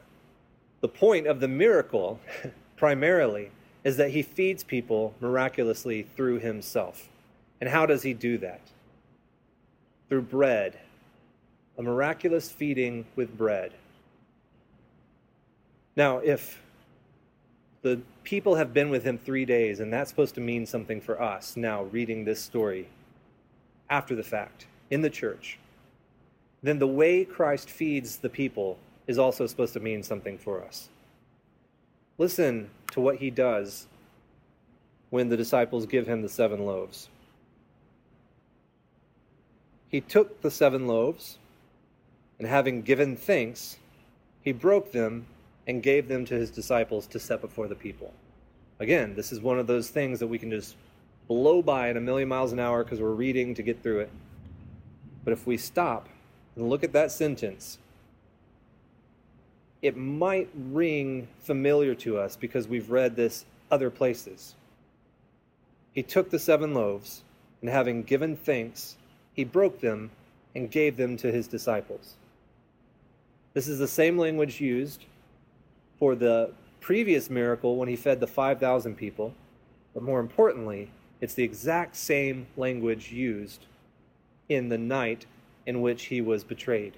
the 0.81 0.87
point 0.87 1.27
of 1.27 1.39
the 1.39 1.47
miracle, 1.47 2.19
primarily, 2.77 3.51
is 3.83 3.97
that 3.97 4.11
he 4.11 4.21
feeds 4.21 4.63
people 4.63 5.13
miraculously 5.19 6.03
through 6.15 6.39
himself. 6.39 7.09
And 7.59 7.69
how 7.69 7.85
does 7.85 8.03
he 8.03 8.13
do 8.13 8.37
that? 8.37 8.61
Through 10.09 10.23
bread, 10.23 10.79
a 11.77 11.81
miraculous 11.81 12.51
feeding 12.51 13.05
with 13.15 13.37
bread. 13.37 13.73
Now, 15.95 16.17
if 16.17 16.61
the 17.81 18.01
people 18.23 18.55
have 18.55 18.73
been 18.73 18.89
with 18.89 19.03
him 19.03 19.17
three 19.17 19.45
days, 19.45 19.79
and 19.79 19.91
that's 19.91 20.09
supposed 20.09 20.35
to 20.35 20.41
mean 20.41 20.65
something 20.65 21.01
for 21.01 21.21
us 21.21 21.55
now, 21.55 21.83
reading 21.83 22.25
this 22.25 22.41
story 22.41 22.87
after 23.89 24.15
the 24.15 24.23
fact 24.23 24.65
in 24.89 25.01
the 25.01 25.09
church, 25.09 25.59
then 26.63 26.79
the 26.79 26.87
way 26.87 27.25
Christ 27.25 27.69
feeds 27.69 28.17
the 28.17 28.29
people 28.29 28.77
is 29.05 29.19
also 29.19 29.45
supposed 29.45 29.73
to 29.73 29.79
mean 29.79 30.01
something 30.01 30.37
for 30.37 30.63
us. 30.63 30.89
Listen 32.17 32.69
to 32.91 33.01
what 33.01 33.17
he 33.17 33.29
does 33.29 33.87
when 35.09 35.29
the 35.29 35.37
disciples 35.37 35.85
give 35.85 36.07
him 36.07 36.21
the 36.21 36.29
seven 36.29 36.65
loaves. 36.65 37.09
He 39.89 40.01
took 40.01 40.41
the 40.41 40.49
seven 40.49 40.87
loaves, 40.87 41.37
and 42.39 42.47
having 42.47 42.81
given 42.81 43.15
thanks, 43.15 43.77
he 44.41 44.51
broke 44.51 44.91
them 44.91 45.27
and 45.67 45.81
gave 45.81 46.07
them 46.07 46.25
to 46.25 46.33
his 46.33 46.51
disciples 46.51 47.07
to 47.07 47.19
set 47.19 47.41
before 47.41 47.67
the 47.67 47.75
people. 47.75 48.13
Again, 48.79 49.15
this 49.15 49.31
is 49.31 49.39
one 49.39 49.59
of 49.59 49.67
those 49.67 49.89
things 49.89 50.19
that 50.19 50.27
we 50.27 50.37
can 50.37 50.51
just 50.51 50.75
blow 51.27 51.61
by 51.61 51.89
at 51.89 51.97
a 51.97 52.01
million 52.01 52.27
miles 52.27 52.51
an 52.51 52.59
hour 52.59 52.83
because 52.83 52.99
we're 52.99 53.11
reading 53.11 53.55
to 53.55 53.63
get 53.63 53.81
through 53.81 54.01
it. 54.01 54.11
But 55.23 55.31
if 55.31 55.47
we 55.47 55.57
stop 55.57 56.09
and 56.55 56.69
look 56.69 56.83
at 56.83 56.93
that 56.93 57.11
sentence, 57.11 57.77
it 59.81 59.95
might 59.95 60.49
ring 60.53 61.27
familiar 61.41 61.95
to 61.95 62.17
us 62.17 62.35
because 62.35 62.67
we've 62.67 62.89
read 62.89 63.15
this 63.15 63.45
other 63.71 63.89
places. 63.89 64.55
He 65.93 66.03
took 66.03 66.29
the 66.29 66.39
seven 66.39 66.73
loaves, 66.73 67.23
and 67.61 67.69
having 67.69 68.03
given 68.03 68.35
thanks, 68.35 68.97
he 69.33 69.43
broke 69.43 69.79
them 69.79 70.11
and 70.55 70.69
gave 70.69 70.97
them 70.97 71.17
to 71.17 71.31
his 71.31 71.47
disciples. 71.47 72.15
This 73.53 73.67
is 73.67 73.79
the 73.79 73.87
same 73.87 74.17
language 74.17 74.59
used 74.59 75.05
for 75.99 76.15
the 76.15 76.51
previous 76.79 77.29
miracle 77.29 77.77
when 77.77 77.87
he 77.87 77.95
fed 77.95 78.19
the 78.19 78.27
5,000 78.27 78.95
people, 78.95 79.33
but 79.93 80.03
more 80.03 80.19
importantly, 80.19 80.91
it's 81.21 81.33
the 81.33 81.43
exact 81.43 81.95
same 81.95 82.47
language 82.57 83.11
used 83.11 83.65
in 84.49 84.69
the 84.69 84.77
night 84.77 85.25
in 85.65 85.81
which 85.81 86.05
he 86.05 86.19
was 86.19 86.43
betrayed. 86.43 86.97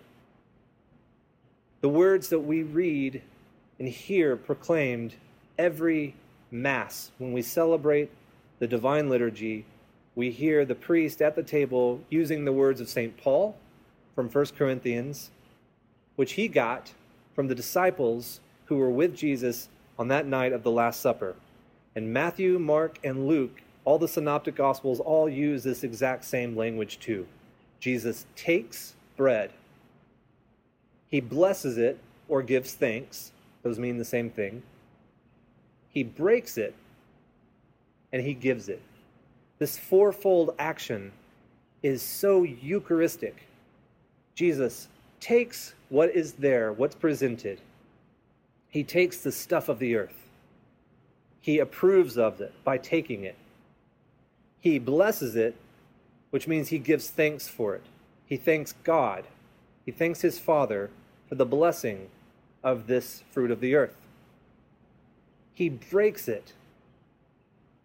The 1.81 1.89
words 1.89 2.29
that 2.29 2.39
we 2.39 2.63
read 2.63 3.21
and 3.77 3.87
hear 3.87 4.35
proclaimed 4.35 5.15
every 5.57 6.15
Mass, 6.51 7.11
when 7.17 7.33
we 7.33 7.41
celebrate 7.41 8.09
the 8.59 8.67
Divine 8.67 9.09
Liturgy, 9.09 9.65
we 10.15 10.31
hear 10.31 10.63
the 10.63 10.75
priest 10.75 11.21
at 11.21 11.35
the 11.35 11.43
table 11.43 11.99
using 12.09 12.45
the 12.45 12.53
words 12.53 12.79
of 12.79 12.87
St. 12.87 13.17
Paul 13.17 13.57
from 14.15 14.29
1 14.29 14.45
Corinthians, 14.57 15.31
which 16.15 16.33
he 16.33 16.47
got 16.47 16.93
from 17.35 17.47
the 17.47 17.55
disciples 17.55 18.39
who 18.65 18.77
were 18.77 18.89
with 18.89 19.15
Jesus 19.15 19.69
on 19.97 20.07
that 20.09 20.27
night 20.27 20.53
of 20.53 20.63
the 20.63 20.71
Last 20.71 21.01
Supper. 21.01 21.35
And 21.95 22.11
Matthew, 22.11 22.59
Mark, 22.59 22.99
and 23.03 23.27
Luke, 23.27 23.61
all 23.83 23.99
the 23.99 24.07
synoptic 24.07 24.55
gospels, 24.55 24.99
all 24.99 25.29
use 25.29 25.63
this 25.63 25.83
exact 25.83 26.25
same 26.25 26.55
language 26.55 26.99
too. 26.99 27.27
Jesus 27.79 28.25
takes 28.35 28.95
bread 29.15 29.51
he 31.07 31.21
blesses 31.21 31.77
it 31.77 31.97
or 32.27 32.41
gives 32.41 32.73
thanks. 32.73 33.31
Those 33.63 33.79
mean 33.79 33.97
the 33.97 34.05
same 34.05 34.29
thing. 34.29 34.63
He 35.89 36.03
breaks 36.03 36.57
it 36.57 36.75
and 38.11 38.21
he 38.21 38.33
gives 38.33 38.69
it. 38.69 38.81
This 39.57 39.77
fourfold 39.77 40.55
action 40.59 41.11
is 41.83 42.01
so 42.01 42.43
Eucharistic. 42.43 43.47
Jesus 44.33 44.89
takes 45.19 45.73
what 45.89 46.13
is 46.13 46.33
there, 46.33 46.73
what's 46.73 46.95
presented. 46.95 47.61
He 48.75 48.83
takes 48.83 49.19
the 49.19 49.31
stuff 49.31 49.69
of 49.69 49.79
the 49.79 49.95
earth. 49.95 50.27
He 51.39 51.59
approves 51.59 52.17
of 52.17 52.41
it 52.41 52.53
by 52.65 52.77
taking 52.77 53.23
it. 53.23 53.37
He 54.59 54.79
blesses 54.79 55.37
it, 55.37 55.55
which 56.31 56.45
means 56.45 56.67
he 56.67 56.77
gives 56.77 57.07
thanks 57.07 57.47
for 57.47 57.73
it. 57.75 57.83
He 58.25 58.35
thanks 58.35 58.73
God. 58.83 59.23
He 59.85 59.93
thanks 59.93 60.19
his 60.19 60.39
Father 60.39 60.89
for 61.29 61.35
the 61.35 61.45
blessing 61.45 62.09
of 62.65 62.85
this 62.85 63.23
fruit 63.31 63.49
of 63.49 63.61
the 63.61 63.75
earth. 63.75 63.95
He 65.53 65.69
breaks 65.69 66.27
it. 66.27 66.51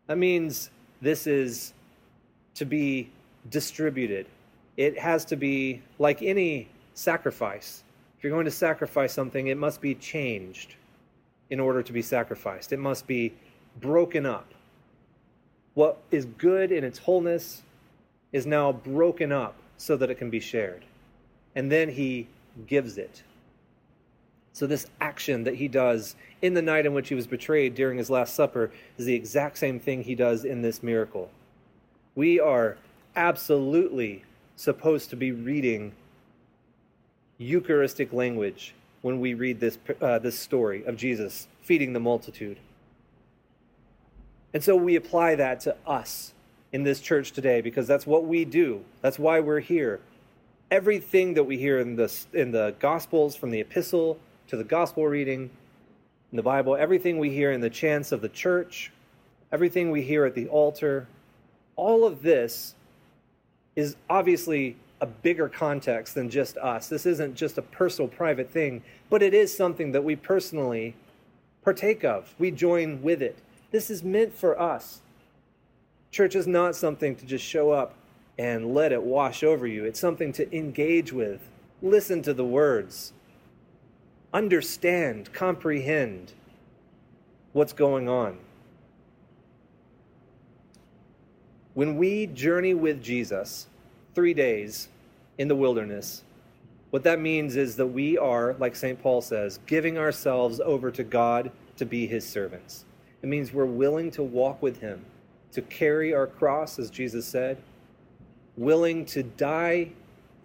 That 0.08 0.18
means 0.18 0.70
this 1.00 1.28
is 1.28 1.72
to 2.56 2.64
be 2.64 3.10
distributed. 3.48 4.26
It 4.76 4.98
has 4.98 5.24
to 5.26 5.36
be 5.36 5.82
like 6.00 6.20
any 6.20 6.68
sacrifice. 6.94 7.84
If 8.18 8.24
you're 8.24 8.32
going 8.32 8.44
to 8.46 8.50
sacrifice 8.50 9.12
something, 9.12 9.46
it 9.46 9.56
must 9.56 9.80
be 9.80 9.94
changed 9.94 10.74
in 11.50 11.60
order 11.60 11.82
to 11.82 11.92
be 11.92 12.02
sacrificed. 12.02 12.72
It 12.72 12.78
must 12.78 13.06
be 13.06 13.34
broken 13.80 14.24
up. 14.24 14.54
What 15.74 15.98
is 16.10 16.24
good 16.24 16.72
in 16.72 16.84
its 16.84 16.98
wholeness 16.98 17.62
is 18.32 18.46
now 18.46 18.72
broken 18.72 19.32
up 19.32 19.54
so 19.76 19.96
that 19.96 20.10
it 20.10 20.16
can 20.16 20.30
be 20.30 20.40
shared. 20.40 20.84
and 21.56 21.70
then 21.70 21.88
he 21.88 22.28
gives 22.66 22.96
it. 22.96 23.24
So, 24.52 24.66
this 24.66 24.86
action 25.00 25.44
that 25.44 25.56
he 25.56 25.68
does 25.68 26.16
in 26.42 26.54
the 26.54 26.62
night 26.62 26.86
in 26.86 26.94
which 26.94 27.08
he 27.08 27.14
was 27.14 27.26
betrayed 27.26 27.74
during 27.74 27.98
his 27.98 28.10
Last 28.10 28.34
Supper 28.34 28.70
is 28.98 29.06
the 29.06 29.14
exact 29.14 29.58
same 29.58 29.80
thing 29.80 30.02
he 30.02 30.14
does 30.14 30.44
in 30.44 30.62
this 30.62 30.82
miracle. 30.82 31.30
We 32.14 32.38
are 32.40 32.76
absolutely 33.16 34.24
supposed 34.56 35.10
to 35.10 35.16
be 35.16 35.32
reading 35.32 35.92
Eucharistic 37.38 38.12
language 38.12 38.74
when 39.02 39.20
we 39.20 39.34
read 39.34 39.60
this, 39.60 39.78
uh, 40.00 40.18
this 40.18 40.38
story 40.38 40.84
of 40.84 40.96
Jesus 40.96 41.48
feeding 41.62 41.92
the 41.92 42.00
multitude. 42.00 42.58
And 44.52 44.62
so 44.62 44.76
we 44.76 44.96
apply 44.96 45.36
that 45.36 45.60
to 45.60 45.76
us 45.86 46.32
in 46.72 46.82
this 46.82 47.00
church 47.00 47.32
today 47.32 47.60
because 47.60 47.86
that's 47.86 48.06
what 48.06 48.24
we 48.24 48.44
do. 48.44 48.84
That's 49.00 49.18
why 49.18 49.40
we're 49.40 49.60
here. 49.60 50.00
Everything 50.70 51.34
that 51.34 51.44
we 51.44 51.56
hear 51.58 51.78
in 51.78 51.96
the, 51.96 52.12
in 52.32 52.52
the 52.52 52.74
Gospels, 52.78 53.34
from 53.36 53.50
the 53.50 53.60
epistle 53.60 54.18
to 54.48 54.56
the 54.56 54.64
Gospel 54.64 55.06
reading 55.06 55.50
in 56.30 56.36
the 56.36 56.42
Bible, 56.42 56.76
everything 56.76 57.18
we 57.18 57.30
hear 57.30 57.52
in 57.52 57.60
the 57.60 57.70
chants 57.70 58.12
of 58.12 58.20
the 58.20 58.28
church, 58.28 58.92
everything 59.52 59.90
we 59.90 60.02
hear 60.02 60.24
at 60.24 60.34
the 60.34 60.48
altar, 60.48 61.08
all 61.76 62.04
of 62.04 62.22
this 62.22 62.74
is 63.74 63.96
obviously 64.08 64.76
a 65.00 65.06
bigger 65.06 65.48
context 65.48 66.14
than 66.14 66.28
just 66.28 66.56
us. 66.58 66.88
This 66.88 67.06
isn't 67.06 67.34
just 67.34 67.58
a 67.58 67.62
personal, 67.62 68.08
private 68.08 68.50
thing, 68.50 68.82
but 69.08 69.22
it 69.22 69.34
is 69.34 69.56
something 69.56 69.92
that 69.92 70.04
we 70.04 70.16
personally 70.16 70.94
partake 71.62 72.04
of. 72.04 72.34
We 72.38 72.50
join 72.50 73.02
with 73.02 73.22
it. 73.22 73.38
This 73.70 73.90
is 73.90 74.02
meant 74.02 74.34
for 74.34 74.60
us. 74.60 75.00
Church 76.10 76.34
is 76.34 76.46
not 76.46 76.74
something 76.74 77.16
to 77.16 77.24
just 77.24 77.44
show 77.44 77.70
up 77.70 77.94
and 78.38 78.74
let 78.74 78.90
it 78.90 79.02
wash 79.02 79.42
over 79.42 79.66
you, 79.66 79.84
it's 79.84 80.00
something 80.00 80.32
to 80.32 80.56
engage 80.56 81.12
with. 81.12 81.40
Listen 81.82 82.22
to 82.22 82.32
the 82.32 82.44
words, 82.44 83.12
understand, 84.32 85.32
comprehend 85.32 86.32
what's 87.52 87.72
going 87.72 88.08
on. 88.08 88.38
When 91.74 91.96
we 91.96 92.26
journey 92.26 92.74
with 92.74 93.02
Jesus 93.02 93.66
three 94.14 94.34
days 94.34 94.88
in 95.38 95.48
the 95.48 95.56
wilderness, 95.56 96.22
what 96.90 97.04
that 97.04 97.20
means 97.20 97.56
is 97.56 97.76
that 97.76 97.86
we 97.86 98.18
are, 98.18 98.54
like 98.58 98.74
St. 98.74 99.00
Paul 99.00 99.22
says, 99.22 99.60
giving 99.66 99.96
ourselves 99.96 100.60
over 100.60 100.90
to 100.90 101.04
God 101.04 101.52
to 101.76 101.86
be 101.86 102.06
his 102.06 102.28
servants. 102.28 102.84
It 103.22 103.28
means 103.28 103.52
we're 103.52 103.64
willing 103.64 104.10
to 104.12 104.22
walk 104.22 104.60
with 104.60 104.80
him, 104.80 105.04
to 105.52 105.62
carry 105.62 106.12
our 106.12 106.26
cross, 106.26 106.78
as 106.78 106.90
Jesus 106.90 107.26
said, 107.26 107.58
willing 108.56 109.04
to 109.06 109.22
die 109.22 109.90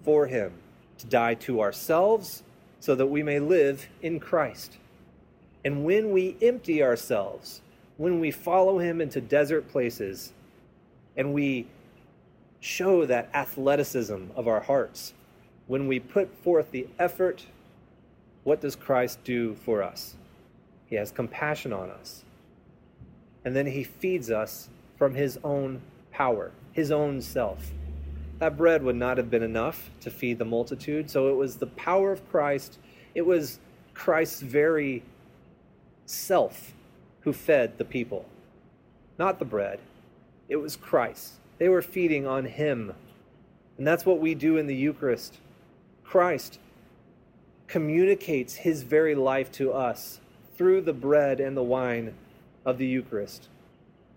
for 0.04 0.28
him, 0.28 0.54
to 1.00 1.08
die 1.08 1.34
to 1.34 1.62
ourselves 1.62 2.44
so 2.80 2.94
that 2.94 3.08
we 3.08 3.24
may 3.24 3.40
live 3.40 3.88
in 4.04 4.20
Christ. 4.20 4.78
And 5.64 5.84
when 5.84 6.12
we 6.12 6.38
empty 6.42 6.84
ourselves, 6.84 7.62
when 7.98 8.20
we 8.20 8.30
follow 8.30 8.78
him 8.78 9.02
into 9.02 9.20
desert 9.20 9.68
places, 9.70 10.32
and 11.18 11.34
we 11.34 11.66
show 12.66 13.06
that 13.06 13.30
athleticism 13.36 14.26
of 14.36 14.48
our 14.48 14.60
hearts, 14.60 15.14
when 15.68 15.88
we 15.88 16.00
put 16.00 16.36
forth 16.44 16.72
the 16.72 16.88
effort, 16.98 17.46
what 18.44 18.60
does 18.60 18.76
Christ 18.76 19.24
do 19.24 19.54
for 19.54 19.84
us? 19.84 20.16
He 20.88 20.96
has 20.96 21.12
compassion 21.12 21.72
on 21.72 21.92
us. 21.92 22.24
And 23.44 23.56
then 23.56 23.68
he 23.68 23.84
feeds 23.84 24.32
us 24.32 24.70
from 24.98 25.14
his 25.14 25.38
own 25.44 25.80
power, 26.12 26.52
his 26.72 26.92
own 26.92 27.22
self. 27.22 27.72
That 28.40 28.58
bread 28.58 28.82
would 28.82 28.96
not 28.96 29.18
have 29.18 29.30
been 29.30 29.44
enough 29.44 29.92
to 30.02 30.10
feed 30.10 30.40
the 30.40 30.46
multitude, 30.46 31.12
so 31.12 31.30
it 31.30 31.36
was 31.36 31.58
the 31.58 31.68
power 31.68 32.12
of 32.12 32.28
Christ, 32.32 32.80
it 33.14 33.28
was 33.28 33.60
Christ's 33.94 34.42
very 34.42 35.04
self 36.08 36.74
who 37.22 37.32
fed 37.32 37.78
the 37.78 37.86
people, 37.86 38.26
not 39.20 39.38
the 39.38 39.46
bread. 39.46 39.80
It 40.50 40.56
was 40.56 40.76
Christ. 40.76 41.34
They 41.58 41.70
were 41.70 41.82
feeding 41.82 42.28
on 42.28 42.46
him. 42.46 42.94
And 43.78 43.86
that's 43.86 44.06
what 44.06 44.20
we 44.20 44.36
do 44.36 44.58
in 44.58 44.68
the 44.68 44.76
Eucharist. 44.76 45.38
Christ 46.04 46.60
communicates 47.68 48.56
his 48.56 48.84
very 48.84 49.16
life 49.16 49.52
to 49.54 49.72
us 49.72 50.20
through 50.58 50.82
the 50.82 50.94
bread 50.94 51.40
and 51.40 51.58
the 51.58 51.64
wine 51.64 52.14
of 52.66 52.78
the 52.78 52.86
Eucharist. 52.86 53.50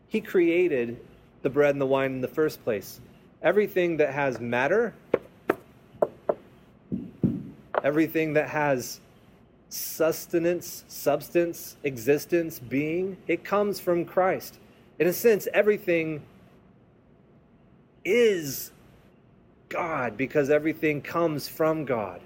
He 0.09 0.21
created 0.21 1.01
the 1.43 1.51
bread 1.51 1.75
and 1.75 1.81
the 1.81 1.87
wine 1.87 2.13
in 2.13 2.21
the 2.21 2.29
first 2.29 2.63
place. 2.65 3.01
Everything 3.43 3.97
that 3.99 4.13
has 4.13 4.41
matter, 4.41 4.95
everything 7.83 8.35
that 8.35 8.49
has 8.49 9.01
sustenance, 9.69 10.85
substance, 10.89 11.77
existence, 11.85 12.59
being, 12.59 13.17
it 13.27 13.45
comes 13.45 13.79
from 13.81 14.05
Christ. 14.05 14.59
In 14.99 15.07
a 15.07 15.13
sense, 15.13 15.47
everything 15.53 16.23
is 18.05 18.71
God 19.69 20.17
because 20.17 20.51
everything 20.51 21.03
comes 21.03 21.49
from 21.49 21.85
God. 21.85 22.21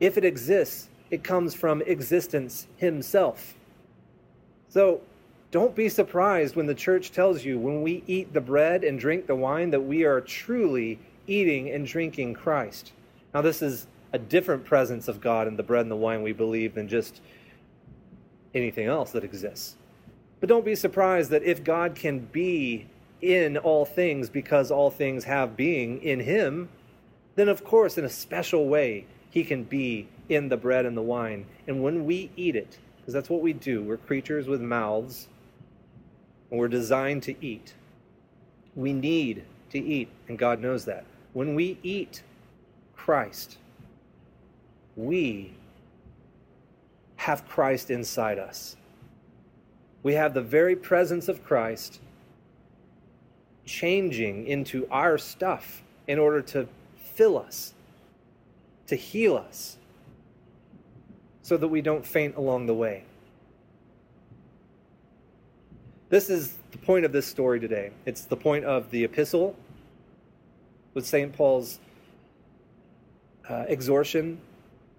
If 0.00 0.18
it 0.18 0.24
exists, 0.24 0.88
it 1.10 1.22
comes 1.22 1.54
from 1.54 1.82
existence 1.82 2.66
Himself. 2.76 3.54
So 4.68 5.00
don't 5.50 5.74
be 5.74 5.88
surprised 5.88 6.56
when 6.56 6.66
the 6.66 6.74
church 6.74 7.12
tells 7.12 7.44
you 7.44 7.58
when 7.58 7.82
we 7.82 8.02
eat 8.06 8.32
the 8.32 8.40
bread 8.40 8.84
and 8.84 8.98
drink 8.98 9.26
the 9.26 9.34
wine 9.34 9.70
that 9.70 9.80
we 9.80 10.04
are 10.04 10.20
truly 10.20 10.98
eating 11.26 11.70
and 11.70 11.86
drinking 11.86 12.34
Christ. 12.34 12.92
Now, 13.32 13.42
this 13.42 13.62
is 13.62 13.86
a 14.12 14.18
different 14.18 14.64
presence 14.64 15.08
of 15.08 15.20
God 15.20 15.46
in 15.46 15.56
the 15.56 15.62
bread 15.62 15.82
and 15.82 15.90
the 15.90 15.96
wine 15.96 16.22
we 16.22 16.32
believe 16.32 16.74
than 16.74 16.88
just 16.88 17.20
anything 18.54 18.86
else 18.86 19.12
that 19.12 19.24
exists. 19.24 19.76
But 20.40 20.48
don't 20.48 20.64
be 20.64 20.74
surprised 20.74 21.30
that 21.30 21.42
if 21.42 21.64
God 21.64 21.94
can 21.94 22.20
be 22.20 22.86
in 23.20 23.56
all 23.56 23.84
things 23.84 24.28
because 24.28 24.70
all 24.70 24.90
things 24.90 25.24
have 25.24 25.56
being 25.56 26.02
in 26.02 26.20
Him, 26.20 26.68
then 27.34 27.48
of 27.48 27.64
course, 27.64 27.98
in 27.98 28.04
a 28.04 28.08
special 28.08 28.68
way, 28.68 29.06
He 29.30 29.44
can 29.44 29.64
be 29.64 30.08
in 30.28 30.48
the 30.48 30.56
bread 30.56 30.86
and 30.86 30.96
the 30.96 31.02
wine. 31.02 31.46
And 31.66 31.82
when 31.82 32.04
we 32.04 32.30
eat 32.36 32.56
it, 32.56 32.78
because 32.98 33.14
that's 33.14 33.30
what 33.30 33.42
we 33.42 33.52
do, 33.52 33.82
we're 33.82 33.96
creatures 33.96 34.48
with 34.48 34.60
mouths, 34.60 35.28
and 36.50 36.58
we're 36.58 36.68
designed 36.68 37.22
to 37.24 37.44
eat. 37.44 37.74
We 38.74 38.92
need 38.92 39.44
to 39.70 39.78
eat, 39.78 40.08
and 40.28 40.38
God 40.38 40.60
knows 40.60 40.84
that. 40.84 41.04
When 41.32 41.54
we 41.54 41.78
eat 41.82 42.22
Christ, 42.96 43.58
we 44.96 45.54
have 47.16 47.46
Christ 47.48 47.90
inside 47.90 48.38
us. 48.38 48.76
We 50.02 50.14
have 50.14 50.34
the 50.34 50.42
very 50.42 50.76
presence 50.76 51.28
of 51.28 51.44
Christ 51.44 52.00
changing 53.66 54.46
into 54.46 54.86
our 54.90 55.18
stuff 55.18 55.82
in 56.08 56.18
order 56.18 56.40
to 56.40 56.66
fill 57.14 57.38
us, 57.38 57.74
to 58.86 58.96
heal 58.96 59.36
us, 59.36 59.76
so 61.42 61.56
that 61.56 61.68
we 61.68 61.80
don't 61.82 62.06
faint 62.06 62.36
along 62.36 62.66
the 62.66 62.74
way. 62.74 63.04
This 66.08 66.30
is 66.30 66.54
the 66.70 66.78
point 66.78 67.04
of 67.04 67.12
this 67.12 67.26
story 67.26 67.58
today. 67.58 67.90
It's 68.04 68.22
the 68.22 68.36
point 68.36 68.64
of 68.64 68.90
the 68.90 69.04
epistle 69.04 69.56
with 70.94 71.04
St. 71.04 71.32
Paul's 71.32 71.80
uh, 73.48 73.64
exhortation 73.68 74.40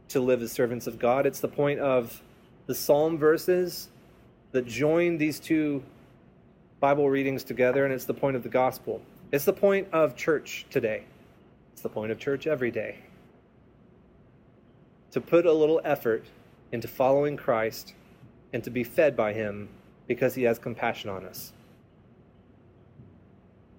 to 0.10 0.20
live 0.20 0.42
as 0.42 0.52
servants 0.52 0.88
of 0.88 1.00
God. 1.00 1.26
It's 1.26 1.40
the 1.40 1.48
point 1.48 1.80
of 1.80 2.22
the 2.66 2.76
psalm 2.76 3.18
verses 3.18 3.90
that 4.52 4.66
join 4.66 5.18
these 5.18 5.40
two 5.40 5.84
Bible 6.80 7.10
readings 7.10 7.44
together, 7.44 7.86
and 7.86 7.94
it's 7.94 8.06
the 8.06 8.14
point 8.14 8.36
of 8.36 8.44
the 8.44 8.50
gospel. 8.50 9.02
It's 9.32 9.46
the 9.46 9.54
point 9.54 9.88
of 9.92 10.16
church 10.16 10.66
today. 10.70 11.04
It's 11.74 11.82
the 11.82 11.90
point 11.90 12.12
of 12.12 12.20
church 12.20 12.46
every 12.46 12.70
day. 12.70 13.00
To 15.12 15.22
put 15.22 15.46
a 15.46 15.54
little 15.54 15.82
effort 15.84 16.26
into 16.72 16.88
following 16.88 17.36
Christ 17.36 17.94
and 18.54 18.64
to 18.64 18.70
be 18.70 18.84
fed 18.84 19.16
by 19.16 19.34
Him 19.34 19.70
because 20.06 20.36
He 20.36 20.44
has 20.44 20.60
compassion 20.60 21.10
on 21.10 21.26
us. 21.26 21.52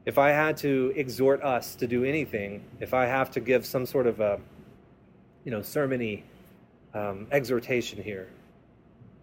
If 0.05 0.19
I 0.19 0.31
had 0.31 0.57
to 0.59 0.93
exhort 0.97 1.43
us 1.43 1.75
to 1.77 1.87
do 1.87 2.05
anything, 2.05 2.65
if 2.81 2.95
I 2.95 3.07
have 3.07 3.31
to 3.33 3.41
give 3.41 3.65
some 3.65 3.87
sort 3.87 4.07
of 4.07 4.21
a, 4.21 4.41
you 5.45 5.51
know, 5.51 5.61
sermony 5.61 6.23
um, 6.95 7.29
exhortation 7.31 8.03
here, 8.03 8.29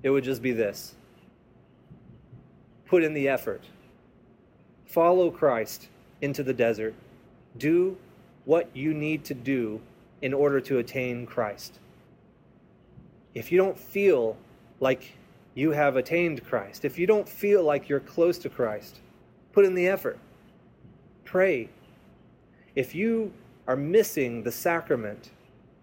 it 0.03 0.11
would 0.11 0.23
just 0.23 0.41
be 0.41 0.51
this 0.51 0.95
put 2.87 3.03
in 3.03 3.13
the 3.13 3.27
effort, 3.27 3.63
follow 4.85 5.29
Christ 5.29 5.87
into 6.21 6.43
the 6.43 6.53
desert, 6.53 6.93
do 7.57 7.97
what 8.45 8.69
you 8.73 8.93
need 8.93 9.23
to 9.25 9.33
do 9.33 9.81
in 10.21 10.33
order 10.33 10.59
to 10.61 10.77
attain 10.77 11.25
Christ 11.25 11.79
if 13.35 13.51
you 13.51 13.57
don't 13.57 13.77
feel 13.77 14.37
like 14.79 15.13
you 15.53 15.71
have 15.71 15.97
attained 15.97 16.43
Christ, 16.43 16.85
if 16.85 16.97
you 16.97 17.05
don't 17.05 17.27
feel 17.27 17.63
like 17.63 17.87
you're 17.87 17.99
close 17.99 18.37
to 18.39 18.49
Christ, 18.49 18.99
put 19.51 19.65
in 19.65 19.75
the 19.75 19.87
effort. 19.87 20.17
Pray. 21.25 21.69
If 22.75 22.95
you 22.95 23.31
are 23.67 23.75
missing 23.75 24.41
the 24.43 24.51
sacrament 24.51 25.29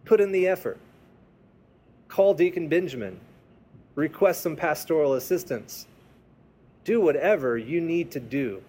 Put 0.05 0.21
in 0.21 0.33
the 0.33 0.49
effort. 0.49 0.79
Call 2.09 2.35
Deacon 2.35 2.67
Benjamin. 2.67 3.21
Request 3.95 4.43
some 4.43 4.57
pastoral 4.57 5.15
assistance. 5.15 5.87
Do 6.85 7.01
whatever 7.01 7.57
you 7.57 7.81
need 7.81 8.11
to 8.13 8.21
do 8.21 8.63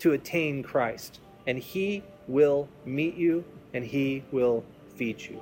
to 0.00 0.12
attain 0.12 0.62
Christ, 0.62 1.20
and 1.46 1.58
He 1.58 2.02
will 2.26 2.68
meet 2.84 3.14
you 3.14 3.44
and 3.72 3.84
He 3.84 4.24
will 4.32 4.64
feed 4.96 5.20
you. 5.22 5.40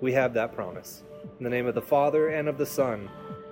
We 0.00 0.12
have 0.12 0.34
that 0.34 0.54
promise. 0.54 1.02
In 1.38 1.44
the 1.44 1.50
name 1.50 1.66
of 1.66 1.74
the 1.74 1.82
Father, 1.82 2.28
and 2.28 2.48
of 2.48 2.58
the 2.58 2.66
Son, 2.66 3.08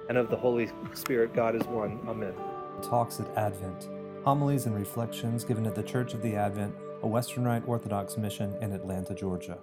and 0.09 0.17
of 0.17 0.31
the 0.31 0.37
Holy 0.37 0.71
Spirit, 0.93 1.35
God 1.35 1.57
is 1.57 1.67
one. 1.67 1.99
Amen. 2.07 2.35
Talks 2.83 3.19
at 3.19 3.27
Advent. 3.37 3.89
Homilies 4.25 4.67
and 4.67 4.75
reflections 4.75 5.45
given 5.45 5.67
at 5.67 5.75
the 5.75 5.83
Church 5.83 6.15
of 6.15 6.23
the 6.23 6.37
Advent, 6.37 6.75
a 7.03 7.07
Western 7.07 7.45
Rite 7.45 7.67
Orthodox 7.67 8.17
mission 8.17 8.55
in 8.61 8.73
Atlanta, 8.73 9.15
Georgia. 9.15 9.59